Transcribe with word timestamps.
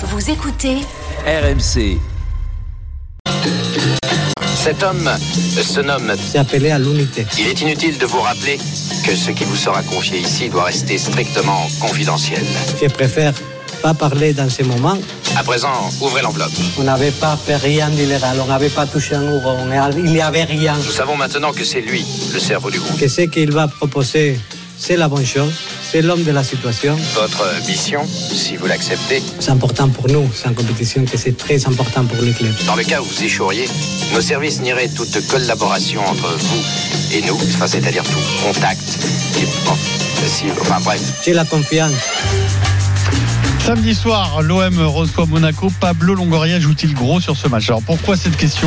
Vous 0.00 0.30
écoutez 0.30 0.76
RMC. 1.26 1.98
Cet 4.54 4.80
homme 4.84 5.10
se 5.20 5.80
nomme. 5.80 6.12
C'est 6.16 6.38
appelé 6.38 6.70
à 6.70 6.78
l'unité. 6.78 7.26
Il 7.36 7.48
est 7.48 7.60
inutile 7.62 7.98
de 7.98 8.06
vous 8.06 8.20
rappeler 8.20 8.58
que 9.04 9.16
ce 9.16 9.32
qui 9.32 9.42
vous 9.42 9.56
sera 9.56 9.82
confié 9.82 10.20
ici 10.20 10.50
doit 10.50 10.64
rester 10.64 10.98
strictement 10.98 11.66
confidentiel. 11.80 12.44
Je 12.80 12.86
préfère 12.86 13.32
pas 13.82 13.92
parler 13.92 14.32
dans 14.32 14.48
ces 14.48 14.62
moments. 14.62 14.98
À 15.36 15.42
présent, 15.42 15.90
ouvrez 16.00 16.22
l'enveloppe. 16.22 16.52
On 16.78 16.84
n'avait 16.84 17.10
pas 17.10 17.36
fait 17.36 17.56
rien 17.56 17.90
d'illégal, 17.90 18.38
on 18.40 18.46
n'avait 18.46 18.68
pas 18.68 18.86
touché 18.86 19.16
un 19.16 19.22
euro, 19.22 19.56
il 19.96 20.04
n'y 20.04 20.20
avait 20.20 20.44
rien. 20.44 20.76
Nous 20.76 20.92
savons 20.92 21.16
maintenant 21.16 21.50
que 21.52 21.64
c'est 21.64 21.80
lui, 21.80 22.06
le 22.32 22.38
cerveau 22.38 22.70
du 22.70 22.78
groupe. 22.78 23.00
Que 23.00 23.08
ce 23.08 23.22
qu'il 23.22 23.50
va 23.50 23.66
proposer, 23.66 24.38
c'est 24.78 24.96
la 24.96 25.08
bonne 25.08 25.26
chose, 25.26 25.52
c'est 25.82 26.02
l'homme 26.02 26.22
de 26.22 26.30
la 26.30 26.42
situation. 26.44 26.96
Votre 27.14 27.44
mission, 27.66 28.06
si 28.06 28.56
vous 28.56 28.66
l'acceptez, 28.66 29.22
C'est 29.40 29.50
important 29.50 29.88
pour 29.88 30.08
nous, 30.08 30.30
c'est 30.34 30.48
en 30.48 30.54
compétition 30.54 31.04
que 31.04 31.16
c'est 31.16 31.36
très 31.36 31.66
important 31.66 32.04
pour 32.04 32.22
le 32.22 32.32
club. 32.32 32.54
dans 32.66 32.76
le 32.76 32.84
cas 32.84 33.00
où 33.00 33.04
vous 33.04 33.22
échoueriez, 33.24 33.66
nos 34.14 34.20
services 34.20 34.60
nieraient 34.60 34.88
toute 34.88 35.26
collaboration 35.28 36.00
entre 36.06 36.28
vous 36.38 36.62
et 37.16 37.22
nous, 37.22 37.34
enfin, 37.54 37.66
c'est-à-dire 37.66 38.04
tout 38.04 38.44
contact. 38.44 38.98
Et, 39.40 39.44
bon, 39.66 39.76
si, 40.26 40.44
enfin 40.60 40.78
bref. 40.84 41.00
J'ai 41.24 41.32
la 41.32 41.44
confiance. 41.44 41.92
Samedi 43.68 43.94
soir, 43.94 44.40
l'OM 44.40 44.78
reçoit 44.78 45.26
Monaco. 45.26 45.70
Pablo 45.78 46.14
Longoria 46.14 46.58
joue-t-il 46.58 46.94
gros 46.94 47.20
sur 47.20 47.36
ce 47.36 47.48
match? 47.48 47.68
Alors 47.68 47.82
pourquoi 47.82 48.16
cette 48.16 48.38
question? 48.38 48.66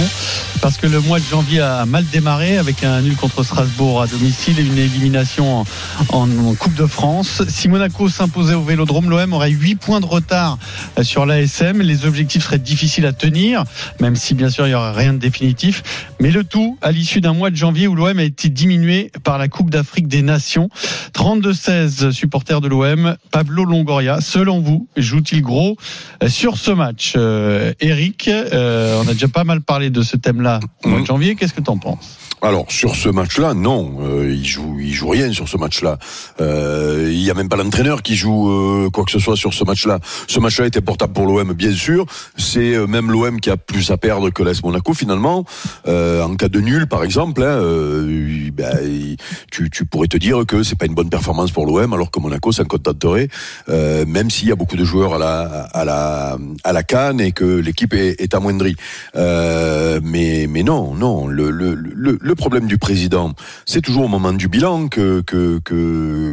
Parce 0.62 0.78
que 0.78 0.86
le 0.86 1.00
mois 1.00 1.18
de 1.18 1.26
janvier 1.26 1.60
a 1.60 1.88
mal 1.88 2.06
démarré 2.06 2.60
avec 2.60 2.84
un 2.84 3.02
nul 3.02 3.16
contre 3.16 3.42
Strasbourg 3.42 4.04
à 4.04 4.06
domicile 4.06 4.60
et 4.60 4.62
une 4.62 4.78
élimination 4.78 5.66
en, 6.10 6.28
Coupe 6.54 6.76
de 6.76 6.86
France. 6.86 7.42
Si 7.48 7.68
Monaco 7.68 8.10
s'imposait 8.10 8.54
au 8.54 8.62
Vélodrome, 8.62 9.10
l'OM 9.10 9.34
aurait 9.34 9.50
8 9.50 9.76
points 9.78 10.02
de 10.02 10.06
retard 10.06 10.60
euh, 11.00 11.04
sur 11.04 11.26
l'ASM. 11.26 11.82
Les 11.82 12.06
objectifs 12.06 12.44
seraient 12.44 12.60
difficiles 12.60 13.08
à 13.08 13.12
tenir, 13.12 13.64
même 14.02 14.16
si 14.16 14.36
bien 14.36 14.52
sûr 14.52 14.68
il 14.68 14.70
n'y 14.70 14.76
aurait 14.76 14.92
rien 14.92 15.14
de 15.14 15.18
définitif. 15.18 15.82
Mais 16.20 16.30
le 16.30 16.44
tout 16.44 16.78
à 16.84 16.92
l'issue 16.92 17.22
d'un 17.22 17.34
mois 17.34 17.50
de 17.50 17.56
janvier 17.56 17.88
où 17.88 17.96
l'OM 17.96 18.20
a 18.20 18.24
été 18.24 18.50
diminué 18.50 19.12
par 19.24 19.40
la 19.40 19.48
Coupe 19.48 19.72
d'Afrique 19.72 20.08
des 20.08 20.22
Nations. 20.22 20.70
32-16 21.16 22.12
supporters 22.12 22.62
de 22.62 22.68
l'OM. 22.68 23.16
Pablo 23.32 23.66
Longoria, 23.66 24.22
selon 24.22 24.60
vous, 24.60 24.88
joue-t-il 24.98 25.42
gros 25.42 25.78
euh, 26.24 26.30
sur 26.30 26.58
ce 26.58 26.72
match 26.72 27.14
Euh, 27.16 27.74
Eric, 27.80 28.28
euh, 28.28 29.02
on 29.04 29.08
a 29.08 29.14
déjà 29.14 29.28
pas 29.28 29.44
mal 29.44 29.62
parlé 29.62 29.90
de 29.90 30.02
ce 30.02 30.18
thème-là 30.18 30.60
au 30.84 30.90
mois 30.90 31.02
de 31.02 31.06
janvier. 31.06 31.36
Qu'est-ce 31.36 31.54
que 31.54 31.62
tu 31.62 31.70
en 31.70 31.78
penses? 31.78 32.18
Alors 32.44 32.66
sur 32.70 32.96
ce 32.96 33.08
match-là, 33.08 33.54
non, 33.54 33.98
euh, 34.02 34.34
il 34.34 34.48
joue, 34.48 34.78
il 34.80 34.92
joue 34.94 35.10
rien 35.10 35.32
sur 35.32 35.48
ce 35.48 35.58
match-là. 35.58 36.00
Euh, 36.40 37.08
il 37.12 37.22
y 37.22 37.30
a 37.30 37.36
même 37.36 37.50
pas 37.50 37.56
l'entraîneur 37.56 38.02
qui 38.02 38.16
joue 38.16 38.50
euh, 38.50 38.90
quoi 38.90 39.04
que 39.04 39.12
ce 39.12 39.20
soit 39.20 39.36
sur 39.36 39.54
ce 39.54 39.64
match-là. 39.64 40.00
Ce 40.28 40.40
match-là 40.40 40.66
était 40.66 40.82
portable 40.82 41.14
pour 41.14 41.28
l'OM, 41.28 41.54
bien 41.54 41.72
sûr. 41.72 42.08
C'est 42.38 42.74
euh, 42.74 42.88
même 42.88 43.12
l'OM 43.12 43.40
qui 43.40 43.52
a 43.52 43.58
plus 43.58 43.92
à 43.92 43.98
perdre 43.98 44.32
que 44.32 44.42
l'AS 44.42 44.64
Monaco 44.64 44.96
finalement. 44.96 45.46
Euh, 45.88 46.24
en 46.24 46.36
cas 46.36 46.48
de 46.48 46.60
nul, 46.60 46.88
par 46.88 47.04
exemple, 47.04 47.44
hein, 47.44 47.62
euh, 47.62 48.50
ben, 48.52 49.16
tu, 49.52 49.70
tu 49.70 49.86
pourrais 49.86 50.08
te 50.08 50.18
dire 50.18 50.44
que 50.48 50.64
c'est 50.64 50.76
pas 50.76 50.88
une 50.88 50.96
bonne 50.96 51.12
performance 51.12 51.52
pour 51.52 51.68
l'OM, 51.68 51.94
alors 51.94 52.10
que 52.10 52.20
Monaco 52.20 52.52
s'en 52.52 52.66
contenterait, 52.66 53.28
même 53.68 54.32
s'il 54.32 54.50
y 54.50 54.52
a 54.52 54.56
beaucoup 54.56 54.78
de 54.78 54.84
joueurs 54.84 55.14
à 55.14 55.18
la 55.20 55.42
à 55.74 55.86
la 55.86 56.38
à 56.64 56.74
la 56.74 56.84
canne 56.84 57.22
et 57.22 57.34
que 57.34 57.46
l'équipe 57.46 57.94
est, 57.94 58.20
est 58.20 58.34
amoindrie. 58.34 58.76
Mais 59.16 60.48
mais 60.50 60.64
non, 60.64 60.96
non. 60.96 61.28
Le 61.28 61.52
le 61.52 61.76
le, 61.76 62.18
le 62.20 62.31
problème 62.36 62.68
du 62.68 62.78
président, 62.78 63.34
c'est 63.66 63.82
toujours 63.82 64.06
au 64.06 64.08
moment 64.08 64.34
du 64.34 64.48
bilan 64.48 64.88
que 64.88 65.22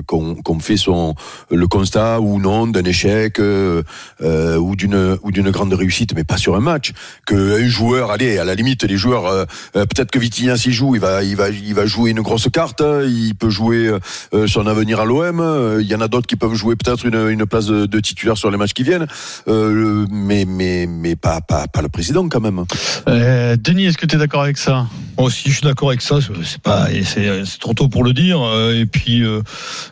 qu'on 0.07 0.59
fait 0.61 0.77
son 0.77 1.15
le 1.51 1.67
constat 1.67 2.21
ou 2.21 2.41
non 2.41 2.67
d'un 2.67 2.85
échec 2.85 3.41
euh, 3.41 3.83
euh, 4.23 4.57
ou 4.57 4.77
d'une 4.77 5.19
ou 5.23 5.31
d'une 5.31 5.51
grande 5.51 5.73
réussite, 5.73 6.15
mais 6.15 6.25
pas 6.25 6.37
sur 6.37 6.57
un 6.57 6.61
match. 6.61 6.93
Que 7.27 7.63
un 7.63 7.69
joueur, 7.69 8.11
allez, 8.11 8.39
à 8.39 8.45
la 8.45 8.55
limite, 8.55 8.85
les 8.85 8.97
joueurs, 8.97 9.27
euh, 9.27 9.45
peut-être 9.73 10.11
que 10.11 10.19
Vitinha 10.19 10.57
s'y 10.57 10.73
joue, 10.73 10.95
il 10.95 11.01
va 11.01 11.23
il 11.23 11.37
va 11.37 11.51
il 11.51 11.75
va 11.75 11.87
jouer 11.87 12.11
une 12.11 12.21
grosse 12.21 12.49
carte, 12.51 12.81
hein, 12.81 13.03
il 13.05 13.35
peut 13.35 13.51
jouer 13.51 13.91
euh, 14.35 14.47
son 14.47 14.67
avenir 14.67 15.01
à 15.01 15.05
l'OM. 15.05 15.79
Il 15.81 15.87
y 15.87 15.95
en 15.95 16.01
a 16.01 16.09
d'autres 16.09 16.27
qui 16.27 16.37
peuvent 16.37 16.55
jouer 16.55 16.77
peut-être 16.77 17.07
une 17.07 17.29
une 17.29 17.47
place 17.47 17.67
de, 17.67 18.01
titulaire 18.01 18.39
sur 18.39 18.51
les 18.51 18.57
matchs 18.57 18.75
qui 18.75 18.83
viennent, 18.83 19.07
mais 19.47 20.45
mais 20.47 20.87
mais 20.89 21.17
pas 21.17 21.41
pas 21.41 21.67
pas 21.67 21.83
le 21.83 21.89
président 21.89 22.29
quand 22.29 22.41
même. 22.41 22.65
Denis, 23.07 23.87
est-ce 23.87 23.99
que 23.99 24.07
tu 24.07 24.17
es 24.17 24.19
d'accord 24.19 24.43
avec 24.43 24.59
ça? 24.59 24.87
Aussi, 25.25 25.49
je 25.51 25.55
suis 25.55 25.63
d'accord 25.63 25.89
avec 25.89 26.01
ça. 26.03 26.19
C'est 26.45 26.61
pas, 26.61 26.91
et 26.93 27.05
c'est 27.05 27.45
trop 27.59 27.75
tôt 27.75 27.89
pour 27.89 28.05
le 28.05 28.13
dire. 28.13 28.41
euh, 28.43 28.79
Et 28.81 28.87
puis, 28.87 29.23
euh, 29.23 29.43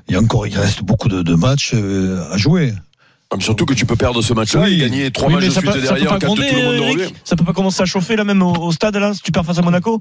il 0.09 0.15
y 0.15 0.17
a 0.17 0.21
encore, 0.21 0.47
il 0.47 0.57
reste 0.57 0.83
beaucoup 0.83 1.09
de, 1.09 1.23
de 1.23 1.35
matchs 1.35 1.73
euh, 1.75 2.23
à 2.33 2.37
jouer. 2.37 2.73
Comme 3.29 3.41
surtout 3.41 3.67
que 3.67 3.75
tu 3.75 3.87
peux 3.87 3.97
perdre 3.97 4.23
ce 4.23 4.33
match-là 4.35 4.63
Oui. 4.63 4.75
et 4.75 4.79
gagner 4.79 5.11
trois 5.11 5.29
Oui, 5.29 5.35
matchs 5.35 5.47
de 5.47 5.51
suite 5.51 5.65
derrière 5.83 6.19
gronder, 6.21 6.49
tout 6.49 6.55
le 6.55 6.63
monde 6.63 6.75
Eric. 6.99 7.15
Ça 7.25 7.35
peut 7.35 7.45
pas 7.45 7.53
commencer 7.53 7.83
à 7.83 7.85
chauffer 7.87 8.15
là 8.15 8.23
même 8.23 8.41
au, 8.43 8.53
au 8.55 8.71
stade 8.71 8.97
là 8.97 9.15
si 9.15 9.21
tu 9.23 9.33
perds 9.33 9.45
face 9.45 9.59
à 9.59 9.63
Monaco 9.63 10.01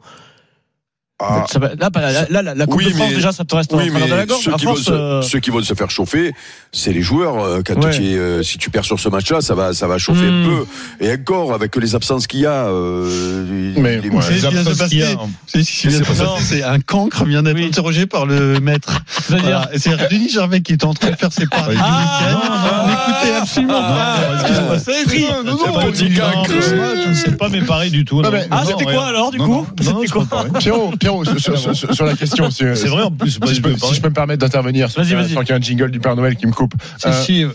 Ah. 1.17 1.45
Là, 1.79 1.89
là, 2.29 2.41
là, 2.41 2.53
la, 2.55 2.65
Coupe 2.65 2.75
Oui, 2.75 2.85
de 2.85 2.89
France 2.89 3.07
mais- 3.09 3.15
déjà 3.15 3.31
ça 3.31 3.45
te 3.45 3.55
reste 3.55 3.73
en 3.73 3.77
Oui, 3.77 3.89
de 3.89 3.97
la 4.13 4.25
gorge 4.25 4.43
ceux 4.43 4.51
qui, 4.51 4.83
se, 4.83 4.91
euh, 4.91 5.21
ceux 5.21 5.39
qui 5.39 5.49
vont 5.49 5.63
se 5.63 5.73
faire 5.73 5.89
chauffer, 5.89 6.33
c'est 6.73 6.91
les 6.91 7.01
joueurs. 7.01 7.41
Euh, 7.41 7.61
Quand 7.65 7.81
Ouais. 7.85 7.91
tu 7.91 8.03
es, 8.05 8.15
euh, 8.17 8.43
si 8.43 8.57
tu 8.57 8.69
perds 8.69 8.83
sur 8.83 8.99
ce 8.99 9.07
match-là, 9.07 9.39
ça 9.39 9.55
va, 9.55 9.73
ça 9.73 9.87
va 9.87 9.97
chauffer 9.97 10.29
Hmm. 10.29 10.43
un 10.43 10.45
peu. 10.45 10.65
Et 11.05 11.13
encore, 11.13 11.53
avec 11.53 11.73
les 11.77 11.95
absences 11.95 12.27
qu'il 12.27 12.41
y 12.41 12.45
a, 12.45 12.67
euh, 12.67 13.73
Mais, 13.77 14.01
les- 14.01 14.09
ouais, 14.09 14.21
C'est 14.21 14.45
absences 14.45 14.89
qu'il 14.89 14.99
y 14.99 15.03
a, 15.03 15.15
passer. 15.15 15.27
C'est 15.47 15.63
ce. 15.63 16.03
C'est 16.41 16.63
un 16.63 16.79
cancre 16.81 17.23
vient 17.23 17.43
d'être 17.43 17.55
Oui. 17.55 17.65
interrogé 17.67 18.07
par 18.07 18.25
le 18.25 18.59
maître. 18.59 18.99
C'est-à-dire 19.07 19.45
Voilà. 19.45 19.69
C'est 19.77 20.09
Denis 20.11 20.29
Gervais 20.29 20.59
qui 20.59 20.73
est 20.73 20.83
en 20.83 20.93
train 20.93 21.11
de 21.11 21.15
faire 21.15 21.31
ses 21.31 21.47
paris 21.47 21.77
du 21.77 21.81
Ah, 21.81 22.87
N'écoutez 22.89 23.35
absolument 23.37 23.81
pas 23.81 24.17
ce 24.41 24.45
qui 24.47 24.53
se 24.53 24.61
passait. 24.61 25.03
Pris. 25.05 25.21
Non, 25.21 25.43
non, 25.51 25.57
C'est 25.65 25.71
pas 25.73 25.83
non, 25.85 25.91
petit 25.91 26.09
non, 26.09 26.19
cancre. 26.19 26.51
non, 26.51 27.13
C'est 27.13 27.37
pas 27.37 27.47
mes 27.49 27.61
paris 27.61 27.89
du 27.89 28.03
tout. 28.03 28.17
Non, 28.17 28.23
non. 28.23 28.31
mais- 28.31 28.47
Ah 28.51 28.63
Non, 28.65 28.69
c'était 28.77 28.91
quoi 28.93 29.05
alors 29.07 29.31
du 29.31 29.37
Non, 29.39 29.45
coup 29.63 29.67
C'était 29.79 29.91
c'est 30.01 30.11
quoi 30.11 30.25
pas. 30.25 30.45
Pierrot, 31.05 31.25
sur, 31.25 31.39
sur- 31.59 31.75
sur- 31.75 31.93
sur 31.93 32.05
la 32.05 32.15
question, 32.15 32.49
si, 32.49 32.63
C'est 32.75 32.87
vrai 32.87 33.03
en 33.03 33.11
plus. 33.11 33.29
si, 33.31 33.35
je 33.35 33.39
peux, 33.61 33.73
si 33.73 33.79
pareil. 33.79 33.95
je 33.95 34.01
peux 34.01 34.09
me 34.09 34.13
permettre 34.13 34.39
d'intervenir, 34.41 34.89
sans 34.89 35.01
Vas-y, 35.01 35.07
qu'il 35.09 35.15
y 35.17 35.19
ait- 35.19 35.23
vas-y. 35.23 35.33
sans 35.33 35.39
qu'il 35.41 35.49
y 35.49 35.51
ait 35.53 35.55
un 35.57 35.61
jingle 35.61 35.91
du 35.91 35.99
Père 35.99 36.15
Noël 36.15 36.35
qui 36.35 36.47
me 36.47 36.51
coupe. 36.51 36.73
Si, 36.97 37.07
Euh, 37.07 37.11
si, 37.21 37.45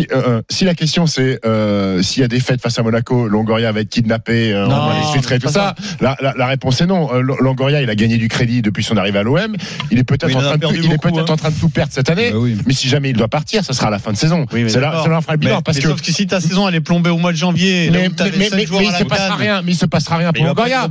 si, 0.00 0.06
euh, 0.12 0.40
euh, 0.62 0.64
la 0.66 0.74
question 0.74 1.06
c'est 1.06 1.40
euh, 1.46 2.02
s'il 2.02 2.20
y 2.20 2.24
a 2.24 2.28
des 2.28 2.40
fêtes 2.40 2.60
face 2.60 2.78
à 2.78 2.82
Monaco, 2.82 3.26
Longoria 3.28 3.72
va 3.72 3.80
être 3.80 3.88
kidnappé, 3.88 4.52
euh, 4.52 4.66
on 4.66 4.68
Non, 4.68 4.86
va 4.88 4.94
les 5.00 5.12
filtrer, 5.12 5.36
c'est 5.40 5.46
tout 5.46 5.52
ça. 5.52 5.74
La, 6.00 6.16
la, 6.20 6.34
la 6.36 6.46
réponse 6.46 6.80
est 6.80 6.86
non. 6.86 7.08
Euh, 7.14 7.22
Longoria, 7.22 7.80
il 7.82 7.88
a 7.90 7.94
gagné 7.94 8.18
du 8.18 8.28
crédit 8.28 8.60
depuis 8.62 8.84
son 8.84 8.96
arrivée 8.96 9.18
à 9.20 9.22
l'OM. 9.22 9.54
Il 9.90 9.98
est 9.98 10.04
peut-être 10.04 10.26
Oui, 10.26 10.36
en 10.36 10.40
train 10.40 10.56
de, 10.58 10.66
est 10.66 11.04
hein. 11.18 11.24
en 11.32 11.36
train 11.36 11.50
tout 11.50 11.68
perdre 11.70 11.92
cette 11.92 12.10
année. 12.10 12.30
Bah 12.32 12.38
oui. 12.38 12.56
Mais 12.66 12.74
si 12.74 12.88
jamais 12.88 13.10
il 13.10 13.16
doit 13.16 13.28
partir, 13.28 13.64
ça 13.64 13.72
sera 13.72 13.88
à 13.88 13.90
la 13.90 13.98
fin 13.98 14.12
de 14.12 14.16
saison. 14.16 14.44
Oui, 14.52 14.64
c'est 14.68 14.80
là, 14.80 14.90
là 15.08 15.18
on 15.18 15.20
fera 15.22 15.32
le 15.32 15.38
bilan 15.38 15.56
Mais, 15.56 15.62
parce 15.62 15.76
mais 15.78 15.82
que. 15.82 15.88
sauf 15.88 16.02
que 16.02 16.12
si 16.12 16.26
ta 16.26 16.40
saison 16.40 16.68
elle 16.68 16.74
est 16.74 16.80
plombée 16.80 17.10
au 17.10 17.18
mois 17.18 17.32
de 17.32 17.36
janvier, 17.36 17.90
là 17.90 17.98
Mais, 18.00 18.08
où 18.08 18.80
il 18.80 18.92
se 18.92 19.04
passera 19.04 19.28
canne, 19.28 19.38
rien, 19.38 19.62
mais 19.64 19.72
il 19.72 19.76
se 19.76 19.86
passera 19.86 20.16
rien 20.18 20.32
pour 20.32 20.44
Longoria. 20.44 20.88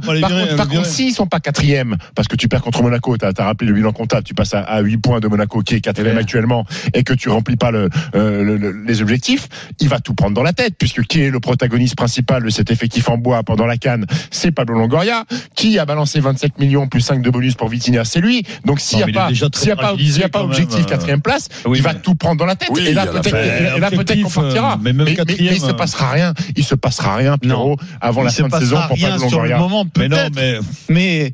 Par 0.57 0.67
contre, 0.67 0.85
s'ils 0.88 1.13
sont 1.13 1.27
pas 1.27 1.39
quatrième, 1.39 1.97
parce 2.16 2.28
que 2.28 2.35
tu 2.35 2.47
perds 2.47 2.62
contre 2.62 2.81
Monaco, 2.84 3.16
t'as 3.18 3.31
as 3.38 3.44
rappelé 3.44 3.68
le 3.69 3.73
bilan 3.75 3.91
comptable, 3.91 4.23
tu 4.23 4.34
passes 4.34 4.53
à, 4.53 4.59
à 4.62 4.81
8 4.81 4.97
points 4.97 5.19
de 5.19 5.28
Monaco 5.28 5.62
qui 5.62 5.75
est 5.75 5.81
quatrième 5.81 6.18
actuellement 6.18 6.66
et 6.94 7.03
que 7.03 7.13
tu 7.13 7.29
remplis 7.29 7.56
pas 7.57 7.72
le, 7.72 7.90
euh, 8.16 8.44
le- 8.44 8.57
le- 8.57 8.84
les 8.85 9.01
objectifs, 9.01 9.47
il 9.79 9.90
va 9.90 10.00
tout 10.00 10.13
prendre 10.13 10.34
dans 10.35 10.44
la 10.44 10.53
tête 10.53 10.75
puisque 10.78 11.01
qui 11.03 11.22
est 11.22 11.29
le 11.29 11.40
protagoniste 11.40 11.95
principal 11.95 12.44
de 12.44 12.50
cet 12.50 12.72
effectif 12.72 13.09
en 13.09 13.18
bois 13.18 13.44
pendant 13.44 13.66
la 13.66 13.78
canne, 13.78 14.06
c'est 14.31 14.51
Pablo 14.51 14.78
Longoria, 14.78 15.23
qui 15.56 15.79
a 15.79 15.85
balancé 15.85 16.19
27 16.19 16.59
millions 16.59 16.88
plus 16.88 17.01
5 17.01 17.22
de 17.22 17.29
bonus 17.29 17.56
pour 17.56 17.69
Vitinha, 17.69 18.06
c'est 18.06 18.22
lui. 18.22 18.44
Donc 18.66 18.79
s'il 18.79 18.97
n'y 18.97 19.03
a 19.03 19.07
pas, 19.07 19.29
y 19.31 19.72
a 19.72 19.75
pas, 19.75 19.94
y 20.18 20.24
a 20.24 20.44
objectif 20.44 20.79
euh. 20.81 20.84
quatrième 20.84 21.22
place, 21.22 21.50
Oui, 21.66 21.78
il 21.79 21.84
va 21.84 21.94
tout 21.94 22.16
prendre 22.16 22.38
dans 22.38 22.45
la 22.45 22.56
tête. 22.56 22.69
Oui, 22.72 22.85
et 22.88 22.94
là 22.94 23.06
peut-être, 23.07 23.29
peut-être 23.31 23.89
qu'on 23.89 24.00
objectif, 24.01 24.34
partira. 24.35 24.74
euh, 24.74 24.78
mais 24.81 24.94
même 24.94 25.06
mais, 25.06 25.16
quatrième, 25.16 25.53
il 25.53 25.59
se 25.59 25.68
euh, 25.68 25.74
passera 25.74 26.12
rien. 26.12 26.34
Il 26.56 26.63
se 26.63 26.75
passera 26.75 27.16
rien, 27.16 27.38
Pierrot, 27.38 27.78
avant 28.01 28.22
il 28.22 28.25
la 28.25 28.31
fin 28.31 28.47
de 28.47 28.56
saison 28.59 28.78
pour 28.88 28.97
Pablo 29.00 29.18
Longoria. 29.24 29.57
moment 29.57 29.85
Mais 29.97 30.07
non, 30.07 30.18
mais, 30.35 30.59
Mais 30.89 31.31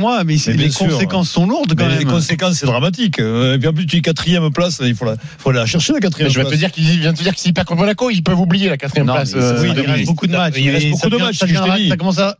excusez-moi, 0.00 0.24
mais, 0.24 0.62
les 0.64 0.70
sûr. 0.70 0.88
conséquences 0.88 1.30
sont 1.30 1.46
lourdes 1.46 1.74
quand 1.76 1.86
mais 1.86 1.98
les 1.98 2.04
conséquences, 2.04 2.54
c'est 2.54 2.66
dramatique. 2.66 3.18
Euh, 3.20 3.54
Et 3.54 3.58
puis 3.58 3.68
en 3.68 3.72
plus, 3.72 3.86
tu 3.86 3.96
es 3.96 4.00
quatrième 4.00 4.50
place, 4.52 4.80
il 4.84 4.94
faut 4.94 5.04
la, 5.04 5.14
faut 5.38 5.52
la 5.52 5.66
chercher 5.66 5.92
la 5.92 5.98
Mais 5.98 6.02
quatrième 6.02 6.30
je 6.30 6.34
viens 6.40 6.44
place. 6.44 6.54
te 6.54 6.58
dire 6.58 6.72
qu'il 6.72 6.84
vient 7.00 7.12
de 7.12 7.16
te 7.18 7.22
dire 7.22 7.34
que 7.34 7.40
s'il 7.40 7.52
perd 7.52 7.66
contre 7.66 7.80
Monaco, 7.80 8.10
ils 8.10 8.22
peuvent 8.22 8.38
oublier 8.40 8.68
la 8.68 8.76
quatrième 8.76 9.06
Non, 9.06 9.14
place. 9.14 9.32
euh, 9.34 9.60
oui, 9.62 9.68
il 9.76 9.80
reste 9.90 10.06
beaucoup 10.06 10.26
de 10.26 10.32
matchs. 10.32 10.54
Il 10.56 10.70
reste 10.70 10.86
Et 10.86 10.90
beaucoup 10.90 11.02
ça 11.02 11.08
de 11.10 11.16
matchs, 11.16 11.38
je 11.46 11.94
commencera 11.96 12.36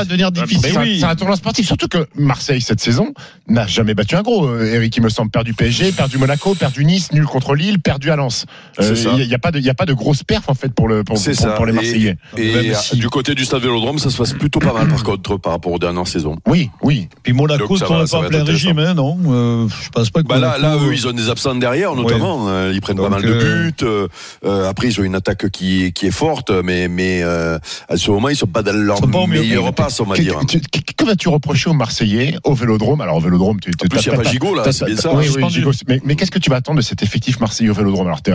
à 0.00 0.04
devenir 0.04 0.30
C'est 0.34 0.46
difficile. 0.46 0.96
c'est 1.00 1.04
un 1.04 1.14
tournoi 1.16 1.36
sportif, 1.36 1.66
surtout 1.66 1.88
que 1.88 2.06
Marseille 2.16 2.60
cette 2.60 2.80
saison 2.80 3.12
n'a 3.48 3.66
jamais 3.66 3.94
battu 3.94 4.16
un 4.16 4.22
gros. 4.22 4.46
euh, 4.46 4.74
Eric, 4.74 4.96
il 4.96 5.02
me 5.02 5.08
semble, 5.08 5.30
perdu 5.30 5.54
PSG, 5.54 5.92
perdu 5.92 6.18
Monaco, 6.18 6.54
perdu 6.54 6.84
Nice, 6.84 7.12
nul 7.12 7.24
contre 7.24 7.54
Lille, 7.54 7.78
perdu 7.80 8.10
à 8.10 8.16
Lens. 8.16 8.46
Il 8.80 9.26
n'y 9.26 9.34
a, 9.34 9.38
pas 9.38 9.50
de- 9.50 9.58
il 9.58 9.64
y 9.64 9.70
a 9.70 9.74
pas 9.74 9.86
de 9.86 9.92
grosse 9.92 10.22
perf 10.22 10.48
en 10.48 10.54
fait 10.54 10.72
pour 10.72 10.88
le 10.88 11.04
pour, 11.04 11.18
C'est 11.18 11.32
pour- 11.32 11.40
ça. 11.40 11.50
pour 11.50 11.66
les 11.66 11.72
Marseillais. 11.72 12.16
Et, 12.36 12.72
du 12.94 13.08
côté 13.08 13.34
du 13.34 13.44
stade 13.44 13.62
Vélodrome, 13.62 13.98
ça 13.98 14.10
se 14.10 14.16
passe 14.16 14.32
plutôt 14.32 14.58
pas 14.58 14.72
mal 14.72 14.88
par 14.88 15.02
contre 15.02 15.36
par 15.38 15.52
rapport 15.52 15.72
aux 15.72 15.78
dernières 15.78 16.06
saisons. 16.06 16.36
Oui, 16.46 16.70
Oui. 16.86 17.08
Puis 17.24 17.32
Monaco 17.32 17.74
ne 17.74 17.78
ça 17.78 17.86
pas 17.86 18.16
en 18.16 18.22
plein 18.28 18.44
régime, 18.44 18.78
hein, 18.78 18.94
non 18.94 19.18
Euh, 19.28 19.66
Je 19.82 19.88
pense 19.90 20.10
pas 20.10 20.22
que. 20.22 20.28
Bah 20.28 20.38
là, 20.38 20.56
là, 20.58 20.76
eux, 20.76 20.92
ils 20.94 21.06
ont 21.08 21.12
des 21.12 21.28
absents 21.28 21.54
derrière, 21.56 21.94
notamment. 21.96 22.46
Euh, 22.48 22.70
Ils 22.72 22.80
prennent 22.80 22.96
pas 22.96 23.08
mal 23.08 23.22
de 23.22 23.28
euh, 23.32 23.64
buts. 23.70 23.74
Euh, 23.82 24.06
euh, 24.44 24.68
après, 24.70 24.86
ils 24.88 25.00
ont 25.00 25.04
une 25.04 25.16
attaque 25.16 25.50
qui, 25.50 25.92
qui 25.92 26.06
est 26.06 26.10
forte, 26.12 26.50
mais, 26.50 26.86
mais 26.88 27.22
euh, 27.22 27.58
à 27.88 27.96
ce 27.96 28.10
moment, 28.12 28.28
ils 28.28 28.36
sont 28.36 28.46
pas 28.46 28.62
dans 28.62 28.76
leur 28.76 28.98
sont 28.98 29.08
pas 29.08 29.26
meilleur 29.26 29.74
passe, 29.74 29.98
on 30.00 30.04
va 30.04 30.16
Que, 30.16 30.22
dire. 30.22 30.38
que- 30.46 30.58
que- 30.58 30.92
que 30.96 31.04
vas-tu 31.04 31.28
reprocher 31.28 31.70
aux 31.70 31.74
Marseillais 31.74 32.36
au 32.44 32.54
Vélodrome? 32.54 33.00
Alors 33.00 33.16
au 33.16 33.20
Vélodrome, 33.20 33.58
tu, 33.60 33.70
En 33.70 33.88
plus, 33.88 34.00
il 34.00 34.06
y 34.06 34.10
a 34.10 34.16
pas 34.16 34.22
Gigot, 34.30 34.54
là, 34.54 34.62
t'as- 34.62 34.72
c'est 34.72 34.84
bien 34.84 34.94
t'as- 34.94 35.02
ça. 35.02 35.10
Oui, 35.12 35.24
oui, 35.24 35.26
Suspendu. 35.32 35.54
Gigot. 35.54 35.72
Mais, 35.88 36.00
mais 36.04 36.14
qu'est-ce 36.14 36.30
que 36.30 36.38
tu 36.38 36.50
vas 36.50 36.56
attendre 36.56 36.76
de 36.78 36.82
cet 36.84 37.02
effectif 37.02 37.40
Marseillais 37.40 37.70
au 37.70 37.74
Vélodrome? 37.74 38.06
Alors 38.06 38.22
t'es 38.22 38.32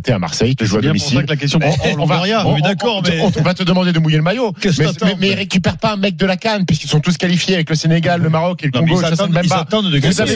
t'es 0.00 0.12
à 0.12 0.18
Marseille, 0.18 0.56
tu 0.56 0.66
joues 0.66 0.78
à 0.78 0.80
domicile. 0.80 1.24
la 1.28 1.36
question 1.36 1.60
Eh, 1.62 1.94
on 1.98 2.04
va, 2.04 2.22
on- 2.46 2.58
d'accord, 2.58 3.02
mais. 3.06 3.20
on- 3.20 3.42
va 3.42 3.54
te 3.54 3.62
demander 3.62 3.92
de 3.92 3.98
mouiller 4.00 4.16
le 4.16 4.22
maillot. 4.24 4.52
Mais, 5.20 5.34
récupèrent 5.34 5.78
pas 5.78 5.92
un 5.92 5.96
mec 5.96 6.16
de 6.16 6.26
la 6.26 6.36
Cannes 6.36 6.64
puisqu'ils 6.66 6.88
sont 6.88 7.00
tous 7.00 7.16
qualifiés 7.16 7.54
avec 7.54 7.68
le 7.70 7.76
Sénégal, 7.76 7.91
le 8.00 8.28
Maroc 8.30 8.62
et 8.62 8.66
le 8.66 8.72
Congo. 8.72 9.00
ils 9.00 9.32
même 9.32 9.46
pas. 9.48 9.66
Vous 9.70 10.20
avez 10.20 10.34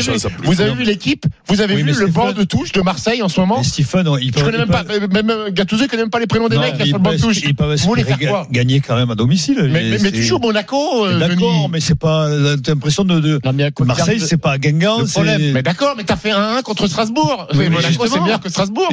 vu, 0.00 0.12
vous 0.44 0.60
avez 0.60 0.72
vu, 0.74 0.84
l'équipe, 0.84 1.24
vous 1.46 1.60
avez 1.60 1.76
vu 1.76 1.92
le 1.92 2.06
banc 2.06 2.32
de 2.32 2.44
touche 2.44 2.72
de 2.72 2.80
Marseille 2.80 3.22
en 3.22 3.28
ce 3.28 3.40
moment? 3.40 3.62
Stephen, 3.62 4.04
connais 4.04 4.18
ils 4.22 4.32
même 4.58 4.68
pas, 4.68 4.84
peuvent- 4.84 5.10
même 5.12 5.30
euh, 5.30 5.50
Gattuso 5.50 5.86
connaît 5.86 6.02
même 6.02 6.10
pas 6.10 6.18
les 6.20 6.26
prénoms 6.26 6.48
des 6.48 6.58
mecs 6.58 6.76
sur 6.76 6.96
le 6.96 7.02
banc 7.02 7.12
de 7.12 7.18
touche. 7.18 7.40
Vous 7.44 7.76
voulez 7.88 8.04
faire 8.04 8.18
quoi? 8.18 8.42
ga- 8.42 8.46
gagner 8.50 8.80
quand 8.80 8.96
même 8.96 9.10
à 9.10 9.14
domicile. 9.14 9.68
Mais, 9.70 9.98
tu 10.12 10.22
joues 10.22 10.38
Monaco, 10.38 11.06
euh, 11.06 11.18
D'accord, 11.18 11.68
mais 11.68 11.80
c'est 11.80 11.98
pas. 11.98 12.28
T'as 12.62 12.72
l'impression 12.72 13.04
de. 13.04 13.38
Marseille, 13.84 14.20
c'est 14.20 14.36
pas 14.38 14.58
Guingamp. 14.58 15.04
Problème. 15.06 15.52
Mais 15.52 15.62
d'accord, 15.62 15.94
mais 15.96 16.04
t'as 16.04 16.16
fait 16.16 16.30
un 16.30 16.56
1 16.58 16.62
contre 16.62 16.86
Strasbourg. 16.86 17.48
Monaco, 17.54 18.06
c'est 18.06 18.20
meilleur 18.20 18.40
que 18.40 18.48
Strasbourg. 18.48 18.88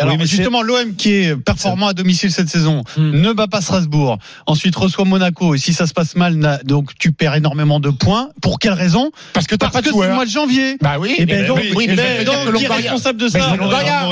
Alors 0.00 0.18
justement, 0.24 0.62
l'OM 0.62 0.94
qui 0.96 1.12
est 1.12 1.36
performant 1.36 1.88
à 1.88 1.92
domicile 1.92 2.30
cette 2.30 2.48
saison 2.48 2.82
Hmm. 2.96 3.10
ne 3.20 3.32
bat 3.32 3.46
pas 3.46 3.60
Strasbourg. 3.60 4.18
Ensuite 4.46 4.74
reçoit 4.76 5.04
Monaco. 5.04 5.54
Et 5.54 5.58
si 5.58 5.72
ça 5.72 5.86
se 5.86 5.92
passe 5.92 6.14
mal, 6.16 6.60
donc 6.64 6.90
tu 6.98 7.12
perds 7.12 7.25
énormément 7.34 7.80
de 7.80 7.90
points. 7.90 8.28
Pour 8.42 8.58
quelle 8.58 8.72
raison? 8.74 9.10
Parce 9.32 9.46
que 9.46 9.54
t'as 9.54 9.66
Parce 9.66 9.72
pas 9.72 9.82
que 9.82 9.94
de 9.94 10.00
c'est 10.00 10.08
le 10.08 10.14
mois 10.14 10.24
de 10.24 10.30
janvier. 10.30 10.76
Bah 10.80 10.96
oui. 11.00 11.14
Et 11.18 11.26
ben 11.26 11.46
donc, 11.46 11.58
oui, 11.74 11.84
eh 11.84 11.88
mais 11.88 11.96
ben 11.96 12.18
veux 12.18 12.24
dire 12.24 12.44
donc, 12.44 12.54
qui 12.56 12.64
est 12.64 12.68
responsable 12.68 13.20
de 13.20 13.28
ça. 13.28 13.38
Eh 13.54 13.58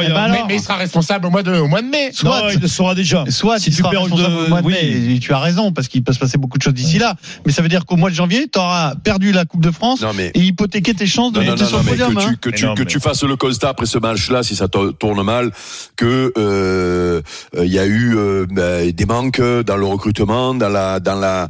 ben 0.08 0.28
Mais- 0.48 0.54
il 0.56 0.60
sera 0.60 0.76
responsable 0.76 1.26
au 1.26 1.30
mois 1.30 1.42
de, 1.42 1.56
au 1.58 1.68
mois 1.68 1.82
de 1.82 1.88
mai. 1.88 2.10
Non, 2.24 2.48
il 2.52 2.60
le 2.60 2.68
saura 2.68 2.94
déjà. 2.94 3.24
Soit 3.28 3.58
Si 3.58 3.70
il 3.70 3.74
tu 3.76 3.78
sera 3.82 3.90
perds 3.90 4.02
responsable 4.02 4.34
de- 4.34 4.44
au 4.44 4.48
mois 4.48 4.62
de 4.62 4.66
oui. 4.66 4.74
mai. 5.12 5.18
Tu 5.20 5.32
as 5.32 5.38
raison 5.38 5.72
parce 5.72 5.88
qu'il 5.88 6.02
peut 6.02 6.12
se 6.12 6.18
passer 6.18 6.38
beaucoup 6.38 6.58
de 6.58 6.62
choses 6.62 6.74
d'ici 6.74 6.98
là. 6.98 7.14
Mais 7.46 7.52
ça 7.52 7.62
veut 7.62 7.68
dire 7.68 7.84
qu'au 7.86 7.96
mois 7.96 8.10
de 8.10 8.14
janvier, 8.14 8.48
tu 8.52 8.58
auras 8.58 8.94
perdu 8.96 9.32
la 9.32 9.44
Coupe 9.44 9.62
de 9.62 9.70
France 9.70 10.00
Non, 10.02 10.12
mais. 10.14 10.30
et 10.34 10.40
hypothéqué 10.40 10.94
tes 10.94 11.06
chances 11.06 11.32
de 11.32 11.40
monter 11.40 11.62
non, 11.62 11.68
sur 11.68 11.78
le 11.78 11.84
podium. 11.84 12.14
que 12.14 12.20
hein. 12.20 12.26
tu, 12.30 12.36
que, 12.50 12.56
tu, 12.56 12.66
que 12.74 12.82
tu 12.82 13.00
fasses 13.00 13.22
le 13.24 13.36
constat 13.36 13.68
après 13.70 13.86
ce 13.86 13.98
match-là, 13.98 14.42
si 14.42 14.56
ça 14.56 14.68
tourne 14.68 15.22
mal, 15.22 15.50
que 15.96 16.32
euh, 16.38 17.20
il 17.56 17.72
y 17.72 17.78
a 17.78 17.86
eu 17.86 18.16
euh, 18.16 18.46
bah, 18.50 18.90
des 18.90 19.06
manques 19.06 19.40
dans 19.40 19.76
le 19.76 19.84
recrutement, 19.86 20.54
dans 20.54 20.68
la 20.68 21.00
dans 21.00 21.14
la, 21.14 21.48